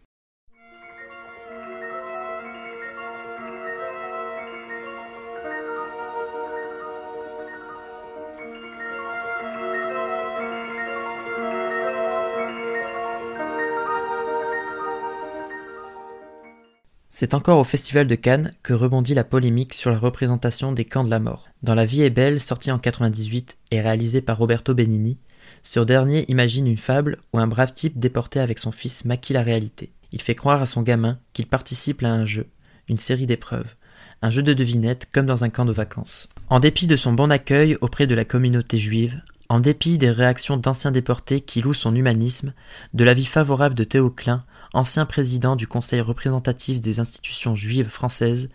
C'est 17.21 17.35
encore 17.35 17.59
au 17.59 17.65
Festival 17.65 18.07
de 18.07 18.15
Cannes 18.15 18.53
que 18.63 18.73
rebondit 18.73 19.13
la 19.13 19.25
polémique 19.25 19.75
sur 19.75 19.91
la 19.91 19.99
représentation 19.99 20.71
des 20.71 20.85
camps 20.85 21.03
de 21.03 21.11
la 21.11 21.19
mort. 21.19 21.49
Dans 21.65 21.75
La 21.75 21.85
vie 21.85 22.03
est 22.03 22.11
belle, 22.11 22.39
sorti 22.39 22.71
en 22.71 22.79
98 22.79 23.59
et 23.73 23.81
réalisé 23.81 24.21
par 24.21 24.39
Roberto 24.39 24.73
Benigni, 24.73 25.19
ce 25.65 25.81
dernier 25.81 26.27
imagine 26.31 26.69
une 26.69 26.77
fable 26.77 27.19
où 27.33 27.41
un 27.41 27.49
brave 27.49 27.73
type 27.73 27.99
déporté 27.99 28.39
avec 28.39 28.61
son 28.61 28.71
fils 28.71 29.05
maquille 29.05 29.35
la 29.35 29.43
réalité. 29.43 29.91
Il 30.13 30.23
fait 30.23 30.37
croire 30.37 30.63
à 30.63 30.67
son 30.67 30.83
gamin 30.83 31.19
qu'il 31.33 31.49
participe 31.49 32.05
à 32.05 32.09
un 32.09 32.25
jeu, 32.25 32.47
une 32.87 32.99
série 32.99 33.27
d'épreuves, 33.27 33.75
un 34.23 34.31
jeu 34.31 34.45
de 34.45 34.55
devinettes 34.55 35.09
comme 35.13 35.27
dans 35.27 35.43
un 35.43 35.51
camp 35.51 35.65
de 35.65 35.73
vacances. 35.73 36.29
En 36.51 36.61
dépit 36.61 36.87
de 36.87 36.95
son 36.95 37.15
bon 37.15 37.33
accueil 37.33 37.77
auprès 37.81 38.07
de 38.07 38.15
la 38.15 38.25
communauté 38.25 38.79
juive, 38.79 39.21
en 39.49 39.59
dépit 39.59 39.99
des 39.99 40.13
réactions 40.13 40.57
d'anciens 40.57 40.93
déportés 40.93 41.41
qui 41.41 41.63
louent 41.63 41.75
son 41.75 41.97
humanisme, 41.97 42.55
de 42.95 43.03
l'avis 43.03 43.25
favorable 43.25 43.75
de 43.75 43.83
Théo 43.83 44.09
Klein, 44.09 44.45
ancien 44.73 45.07
président 45.07 45.57
du 45.57 45.67
Conseil 45.67 46.01
représentatif 46.01 46.81
des 46.81 47.01
institutions 47.01 47.57
juives 47.57 47.89
françaises, 47.89 48.51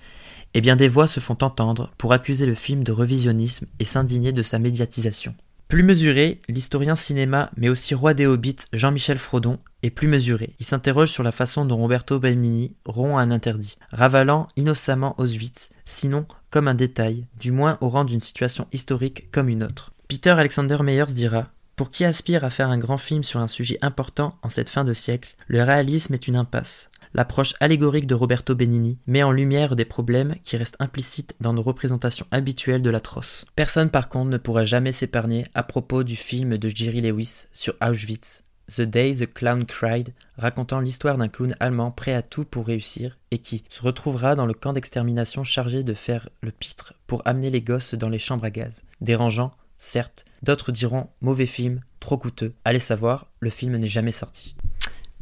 eh 0.53 0.61
bien 0.61 0.75
des 0.75 0.87
voix 0.87 1.07
se 1.07 1.19
font 1.19 1.37
entendre 1.41 1.91
pour 1.97 2.13
accuser 2.13 2.45
le 2.45 2.55
film 2.55 2.83
de 2.83 2.91
revisionnisme 2.91 3.67
et 3.79 3.85
s'indigner 3.85 4.31
de 4.31 4.41
sa 4.41 4.59
médiatisation. 4.59 5.35
Plus 5.67 5.81
mesuré, 5.81 6.39
l'historien 6.49 6.95
cinéma, 6.95 7.49
mais 7.57 7.67
aussi 7.69 7.95
roi 7.95 8.13
des 8.13 8.27
hobbits, 8.27 8.57
Jean-Michel 8.73 9.17
Frodon, 9.17 9.57
est 9.81 9.89
plus 9.89 10.07
mesuré. 10.07 10.53
Il 10.59 10.67
s'interroge 10.67 11.09
sur 11.09 11.23
la 11.23 11.31
façon 11.31 11.65
dont 11.65 11.77
Roberto 11.77 12.19
Benigni 12.19 12.75
rompt 12.85 13.17
un 13.17 13.31
interdit, 13.31 13.77
ravalant 13.91 14.47
innocemment 14.55 15.15
Auschwitz, 15.19 15.71
sinon 15.83 16.27
comme 16.51 16.67
un 16.67 16.75
détail, 16.75 17.25
du 17.39 17.51
moins 17.51 17.79
au 17.81 17.89
rang 17.89 18.05
d'une 18.05 18.19
situation 18.19 18.67
historique 18.71 19.31
comme 19.31 19.49
une 19.49 19.63
autre. 19.63 19.93
Peter 20.07 20.29
Alexander 20.29 20.77
Meyers 20.83 21.07
dira 21.07 21.47
pour 21.75 21.91
qui 21.91 22.05
aspire 22.05 22.43
à 22.43 22.49
faire 22.49 22.69
un 22.69 22.77
grand 22.77 22.97
film 22.97 23.23
sur 23.23 23.39
un 23.39 23.47
sujet 23.47 23.77
important 23.81 24.37
en 24.41 24.49
cette 24.49 24.69
fin 24.69 24.83
de 24.83 24.93
siècle, 24.93 25.35
le 25.47 25.63
réalisme 25.63 26.13
est 26.13 26.27
une 26.27 26.35
impasse. 26.35 26.89
L'approche 27.15 27.53
allégorique 27.59 28.07
de 28.07 28.15
Roberto 28.15 28.55
Benigni 28.55 28.97
met 29.05 29.21
en 29.21 29.31
lumière 29.31 29.75
des 29.75 29.85
problèmes 29.85 30.35
qui 30.43 30.57
restent 30.57 30.81
implicites 30.81 31.35
dans 31.39 31.53
nos 31.53 31.61
représentations 31.61 32.25
habituelles 32.31 32.81
de 32.81 32.89
l'atroce. 32.89 33.45
Personne 33.55 33.91
par 33.91 34.09
contre 34.09 34.31
ne 34.31 34.37
pourra 34.37 34.65
jamais 34.65 34.91
s'épargner 34.91 35.45
à 35.53 35.61
propos 35.61 36.03
du 36.03 36.15
film 36.15 36.57
de 36.57 36.69
Jerry 36.69 37.01
Lewis 37.01 37.45
sur 37.51 37.75
Auschwitz, 37.81 38.43
The 38.75 38.81
Day 38.81 39.13
the 39.13 39.31
Clown 39.31 39.65
Cried, 39.65 40.13
racontant 40.37 40.79
l'histoire 40.79 41.17
d'un 41.17 41.27
clown 41.27 41.55
allemand 41.59 41.91
prêt 41.91 42.13
à 42.13 42.23
tout 42.23 42.45
pour 42.45 42.65
réussir 42.65 43.19
et 43.29 43.37
qui 43.37 43.63
se 43.69 43.81
retrouvera 43.81 44.35
dans 44.35 44.47
le 44.47 44.53
camp 44.53 44.73
d'extermination 44.73 45.43
chargé 45.43 45.83
de 45.83 45.93
faire 45.93 46.29
le 46.41 46.51
pitre 46.51 46.93
pour 47.05 47.21
amener 47.25 47.51
les 47.51 47.61
gosses 47.61 47.93
dans 47.93 48.09
les 48.09 48.19
chambres 48.19 48.45
à 48.45 48.49
gaz. 48.49 48.83
Dérangeant, 49.01 49.51
certes, 49.83 50.25
d'autres 50.41 50.71
diront 50.71 51.07
mauvais 51.21 51.45
film, 51.45 51.81
trop 51.99 52.17
coûteux. 52.17 52.53
Allez 52.65 52.79
savoir, 52.79 53.27
le 53.39 53.49
film 53.49 53.77
n'est 53.77 53.87
jamais 53.87 54.11
sorti. 54.11 54.55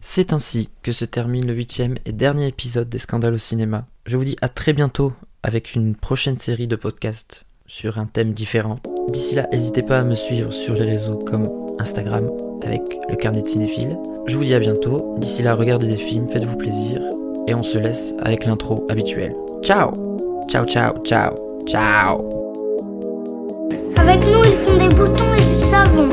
C'est 0.01 0.33
ainsi 0.33 0.69
que 0.81 0.91
se 0.91 1.05
termine 1.05 1.45
le 1.45 1.53
huitième 1.53 1.95
et 2.05 2.11
dernier 2.11 2.47
épisode 2.47 2.89
des 2.89 2.97
Scandales 2.97 3.33
au 3.33 3.37
cinéma. 3.37 3.85
Je 4.05 4.17
vous 4.17 4.23
dis 4.23 4.37
à 4.41 4.49
très 4.49 4.73
bientôt 4.73 5.13
avec 5.43 5.75
une 5.75 5.95
prochaine 5.95 6.37
série 6.37 6.67
de 6.67 6.75
podcasts 6.75 7.45
sur 7.67 7.99
un 7.99 8.05
thème 8.05 8.33
différent. 8.33 8.79
D'ici 9.09 9.35
là, 9.35 9.47
n'hésitez 9.51 9.83
pas 9.83 9.99
à 9.99 10.03
me 10.03 10.15
suivre 10.15 10.51
sur 10.51 10.73
les 10.73 10.85
réseaux 10.85 11.17
comme 11.19 11.43
Instagram 11.79 12.29
avec 12.63 12.81
le 13.09 13.15
carnet 13.15 13.43
de 13.43 13.47
cinéphile. 13.47 13.97
Je 14.27 14.35
vous 14.35 14.43
dis 14.43 14.53
à 14.53 14.59
bientôt. 14.59 15.15
D'ici 15.19 15.43
là, 15.43 15.55
regardez 15.55 15.87
des 15.87 15.95
films, 15.95 16.27
faites-vous 16.29 16.57
plaisir 16.57 17.01
et 17.47 17.55
on 17.55 17.63
se 17.63 17.77
laisse 17.77 18.13
avec 18.21 18.45
l'intro 18.45 18.87
habituelle. 18.89 19.35
Ciao 19.63 19.91
Ciao, 20.49 20.65
ciao, 20.65 20.97
ciao, 21.05 21.33
ciao 21.65 22.60
Avec 24.01 24.25
nous, 24.25 24.41
ils 24.43 24.57
font 24.57 24.77
des 24.77 24.89
boutons 24.95 25.33
et 25.37 25.41
du 25.41 25.61
savon. 25.69 26.09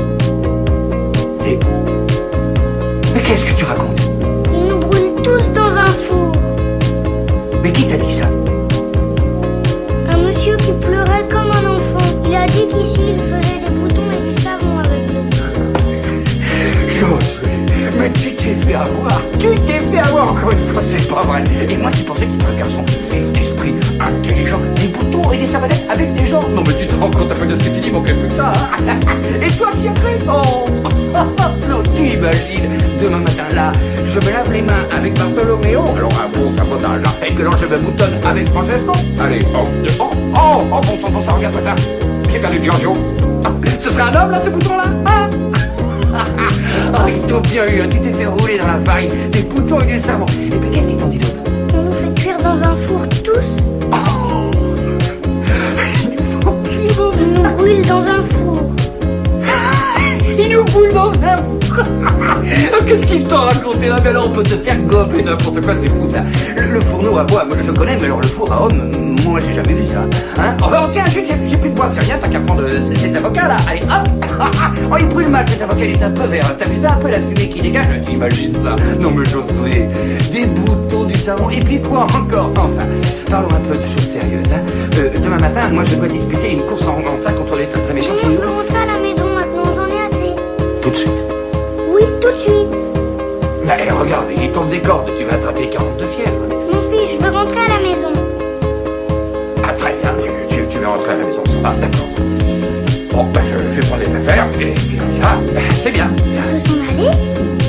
Mais 3.14 3.20
qu'est-ce 3.22 3.46
que 3.46 3.55
tu 3.55 3.64
racontes? 3.64 4.03
Ils 4.53 4.68
nous 4.68 4.77
brûlent 4.77 5.22
tous 5.22 5.51
dans 5.55 5.72
un 5.74 5.87
four. 5.87 6.33
Mais 7.62 7.72
qui 7.72 7.87
t'a 7.87 7.96
dit 7.96 8.12
ça? 8.12 8.27
Un 10.12 10.18
monsieur 10.18 10.57
qui 10.59 10.72
pleurait 10.72 11.27
comme 11.31 11.51
un 11.51 11.77
enfant. 11.77 12.05
Il 12.27 12.35
a 12.37 12.46
dit 12.46 12.66
qu'ici, 12.68 13.01
il 13.14 13.20
faisait 13.20 13.61
des 13.64 13.70
boutons 13.70 14.11
et 14.12 14.35
du 14.35 14.42
savon 14.42 14.79
avec 14.81 15.05
nous. 15.14 15.27
Josué, 16.90 17.53
mais 17.98 18.11
tu 18.12 18.35
t'es 18.35 18.55
fait 18.55 18.74
avoir 18.74 19.22
Tu 19.38 19.48
t'es 19.66 19.81
fait 19.81 19.98
avoir 20.07 20.33
encore 20.33 20.53
une 20.53 20.74
fois, 20.74 20.83
c'est 20.85 21.09
pas 21.09 21.22
vrai 21.22 21.42
Et 21.70 21.77
moi 21.79 21.90
qui 21.90 22.03
pensais 22.03 22.27
que 22.27 22.33
tu 22.33 22.37
étais 22.37 22.53
un 22.53 22.59
garçon 22.59 22.85
et 25.38 25.46
des 25.46 25.53
savonnettes 25.53 25.85
avec 25.88 26.14
des 26.14 26.27
gens. 26.29 26.40
Non 26.55 26.62
mais 26.66 26.74
tu 26.74 26.87
te 26.87 26.94
rends 26.94 27.11
compte 27.11 27.31
un 27.31 27.35
peu 27.35 27.46
de 27.46 27.55
ce 27.59 27.68
que 27.68 27.74
tu 27.74 27.81
dis, 27.81 27.90
mon 27.90 28.01
plus 28.01 28.14
que 28.14 28.35
ça 28.35 28.53
hein. 28.53 28.98
Et 29.42 29.51
toi 29.51 29.68
qui 29.72 29.88
as 29.88 29.92
cru? 29.92 30.12
Oh 30.29 30.66
Non, 31.68 31.83
tu 31.96 32.03
imagines, 32.07 32.70
demain 33.03 33.18
matin 33.18 33.44
là, 33.55 33.72
je 34.07 34.18
me 34.27 34.33
lave 34.33 34.53
les 34.53 34.62
mains 34.62 34.85
avec 34.96 35.18
Bartholoméo, 35.18 35.81
alors 35.96 36.12
un 36.12 36.38
bon 36.38 36.57
sabotage 36.57 37.03
là, 37.03 37.27
et 37.27 37.33
que 37.33 37.42
là 37.42 37.51
je 37.61 37.66
me 37.66 37.79
boutonne 37.79 38.14
avec 38.24 38.48
Francesco. 38.48 38.92
Allez, 39.20 39.40
oh, 39.55 39.66
oh, 40.01 40.11
oh, 40.35 40.62
oh, 40.72 40.81
bon 40.81 41.07
sang, 41.07 41.12
bon 41.12 41.22
sang, 41.22 41.37
regarde-moi 41.37 41.62
ça. 41.64 41.74
J'ai 42.31 42.38
perdu 42.38 42.61
Giorgio 42.62 42.94
Ah, 43.44 43.51
Ce 43.79 43.90
serait 43.90 44.03
un 44.03 44.22
homme 44.22 44.31
là, 44.31 44.40
ce 44.44 44.51
bouton 44.51 44.77
là 44.77 44.85
hein? 45.07 45.31
Ah, 46.94 47.07
ils 47.09 47.24
t'ont 47.27 47.40
bien 47.40 47.66
eu, 47.66 47.83
hein. 47.83 47.88
tu 47.90 48.01
t'es 48.01 48.12
fait 48.12 48.27
rouler 48.27 48.59
dans 48.59 48.66
la 48.66 48.81
farine, 48.85 49.11
des 49.31 49.42
boutons 49.42 49.81
et 49.81 49.87
du 49.87 49.98
savon. 50.01 50.27
Et 50.27 50.57
puis 50.57 50.70
qu'est-ce 50.70 50.87
qu'ils 50.87 50.96
t'ont 50.96 51.09
dit 51.09 51.18
d'autre? 51.18 51.35
On 51.74 51.83
nous 51.83 51.92
fait 51.92 52.20
cuire 52.22 52.38
dans 52.38 52.62
un 52.62 52.77
four 52.77 53.07
tous. 53.22 53.67
Brûlent 57.68 57.83
dans 57.83 58.00
un 58.00 58.24
four. 58.24 58.62
Ils 60.38 60.50
nous 60.50 60.64
brûlent 60.64 60.94
dans 60.94 61.12
un 61.12 61.37
four 61.37 61.59
Qu'est-ce 62.87 63.07
qu'ils 63.07 63.24
t'ont 63.24 63.42
raconté 63.42 63.88
là 63.88 63.98
Mais 64.02 64.09
alors 64.09 64.28
on 64.28 64.31
peut 64.31 64.42
te 64.42 64.57
faire 64.57 64.78
gober 64.87 65.22
n'importe 65.22 65.61
quoi, 65.61 65.74
c'est 65.78 65.88
fou 65.88 66.09
ça. 66.09 66.22
Le, 66.57 66.81
fourneau 66.81 67.18
à 67.18 67.24
bois, 67.24 67.44
moi 67.44 67.59
je 67.62 67.70
connais, 67.70 67.98
mais 67.98 68.07
alors 68.07 68.22
le 68.22 68.28
four 68.28 68.50
à 68.50 68.64
homme, 68.64 69.16
moi 69.22 69.38
j'ai 69.46 69.52
jamais 69.52 69.74
vu 69.74 69.85
ça. 69.85 69.98
Hein 70.38 70.57
c'est 71.93 72.05
rien, 72.05 72.19
t'as 72.21 72.29
qu'à 72.29 72.41
prendre 72.41 72.62
euh, 72.62 72.81
cet 72.95 73.17
avocat 73.17 73.49
là. 73.49 73.57
Allez, 73.69 73.83
hop 73.83 74.09
Oh, 74.91 74.97
il 74.99 75.07
brûle 75.07 75.29
mal 75.29 75.45
cet 75.49 75.62
avocat, 75.62 75.85
il 75.85 75.91
est 75.93 76.03
un 76.03 76.11
peu 76.11 76.25
vert. 76.25 76.57
T'as 76.59 76.69
vu 76.69 76.81
ça 76.81 76.95
un 76.95 77.01
peu 77.01 77.09
la 77.09 77.19
fumée 77.19 77.49
qui 77.49 77.61
dégage 77.61 77.87
T'imagines 78.07 78.55
ça 78.55 78.77
Non 79.01 79.11
mais 79.11 79.25
Josué, 79.25 79.88
des 80.33 80.47
boutons, 80.47 81.05
du 81.05 81.14
savon, 81.14 81.51
et 81.51 81.61
puis 81.61 81.81
quoi 81.83 82.07
encore? 82.14 82.51
Enfin, 82.57 82.85
parlons 83.31 83.49
un 83.49 83.61
peu 83.73 83.77
de 83.77 83.83
choses 83.83 84.07
sérieuses. 84.09 84.53
Hein. 84.53 84.62
Euh, 84.99 85.11
demain 85.23 85.38
matin, 85.38 85.69
moi 85.73 85.85
je 85.85 85.95
dois 85.97 86.09
disputer 86.09 86.53
une 86.53 86.62
course 86.62 86.87
en, 86.87 86.99
en 86.99 87.23
sac 87.23 87.37
contre 87.37 87.57
les 87.57 87.67
très 87.67 87.81
très 87.81 87.95
méchants. 87.95 88.14
Maman, 88.23 88.35
je 88.35 88.41
veux 88.41 88.49
rentrer 88.49 88.77
à 88.77 88.87
la 88.87 88.99
maison 89.01 89.27
maintenant, 89.35 89.73
j'en 89.75 89.87
ai 89.87 90.07
assez. 90.07 90.81
Tout 90.83 90.91
de 90.91 90.97
suite. 90.97 91.23
Oui, 91.93 92.03
tout 92.21 92.33
de 92.33 92.38
suite. 92.38 92.79
Là, 93.67 93.77
eh, 93.85 93.91
regarde, 93.91 94.27
il 94.41 94.51
tombe 94.51 94.71
des 94.71 94.81
cordes, 94.81 95.11
tu 95.19 95.25
vas 95.25 95.35
attraper 95.35 95.69
42 95.69 96.07
fièvres. 96.07 96.33
M'en 96.49 96.91
fiche, 96.91 97.19
je 97.19 97.25
veux 97.25 97.31
rentrer 97.31 97.61
à 97.61 97.69
la 97.77 97.81
maison. 97.88 98.28
Ah, 100.88 100.96
tu 100.96 101.05
veux 101.05 101.11
rentrer 101.11 101.12
à 101.12 101.16
la 101.16 101.24
maison. 101.24 101.42
Ah, 101.64 101.74
d'accord. 101.81 102.09
Bon, 103.12 103.24
ben, 103.33 103.42
je, 103.46 103.59
je 103.59 103.81
vais 103.81 103.87
prendre 103.87 104.03
les 104.03 104.14
affaires, 104.14 104.46
et 104.46 104.57
puis 104.57 104.98
on 104.98 105.18
ira. 105.18 105.33
C'est 105.85 105.90
bien. 105.92 106.11
On 106.11 106.16
peut 106.40 106.61
s'en 106.61 106.81
aller? 106.94 107.11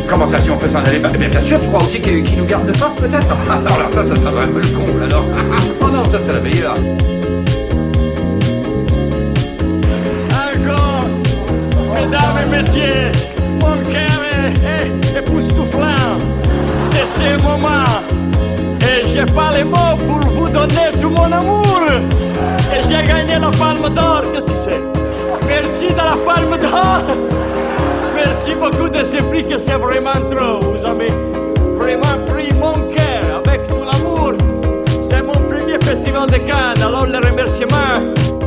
Comment 0.07 0.27
ça, 0.27 0.41
si 0.41 0.49
on 0.49 0.57
peut 0.57 0.69
s'en 0.69 0.83
aller? 0.83 0.99
Bah, 0.99 1.09
bien, 1.09 1.27
bien 1.27 1.41
sûr, 1.41 1.59
tu 1.59 1.67
crois 1.67 1.81
aussi 1.81 1.99
qu'il 1.99 2.23
qu'il 2.23 2.37
nous 2.37 2.45
garde 2.45 2.65
de 2.65 2.77
force, 2.77 2.95
peut-être? 2.95 3.27
Ah, 3.49 3.55
non, 3.55 3.75
alors 3.75 3.89
ça, 3.89 4.03
ça, 4.05 4.15
ça 4.15 4.31
va 4.31 4.43
un 4.43 4.47
peu 4.47 4.61
le 4.61 4.67
comble, 4.69 5.03
alors. 5.03 5.25
Oh 5.81 5.87
non, 5.87 6.05
ça, 6.05 6.19
c'est 6.25 6.33
la 6.33 6.39
meilleure. 6.39 6.75
Mesdames 11.95 12.39
et 12.41 12.47
messieurs, 12.57 13.11
mon 13.59 13.77
cœur 13.91 14.21
est, 14.31 15.15
est 15.15 15.19
époustouflant 15.19 16.17
de 16.91 17.05
ces 17.05 17.43
moments. 17.43 17.83
J'ai 19.11 19.25
pas 19.25 19.49
les 19.55 19.63
mots 19.63 19.95
pour 20.07 20.31
vous 20.31 20.49
donner 20.49 20.91
tout 21.01 21.09
mon 21.09 21.31
amour. 21.31 21.81
Et 22.71 22.81
j'ai 22.87 23.03
gagné 23.03 23.39
la 23.39 23.51
palme 23.51 23.93
d'or. 23.93 24.23
Qu'est-ce 24.33 24.45
que 24.45 24.55
c'est? 24.63 24.81
Merci 25.47 25.87
de 25.87 25.97
la 25.97 26.15
palme 26.25 26.57
d'or. 26.57 27.17
Merci 28.15 28.51
beaucoup 28.55 28.89
de 28.89 29.03
ce 29.03 29.21
prix 29.23 29.45
que 29.45 29.57
c'est 29.57 29.77
vraiment 29.77 30.19
trop. 30.29 30.59
Vous 30.61 30.85
avez 30.85 31.11
vraiment 31.77 32.25
pris 32.27 32.49
mon 32.53 32.73
cœur 32.95 33.41
avec 33.45 33.67
tout 33.67 33.83
l'amour. 33.83 34.33
C'est 35.09 35.21
mon 35.21 35.39
premier 35.49 35.77
festival 35.83 36.29
de 36.29 36.37
Cannes, 36.37 36.81
alors 36.83 37.05
le 37.05 37.17
remerciement. 37.17 38.38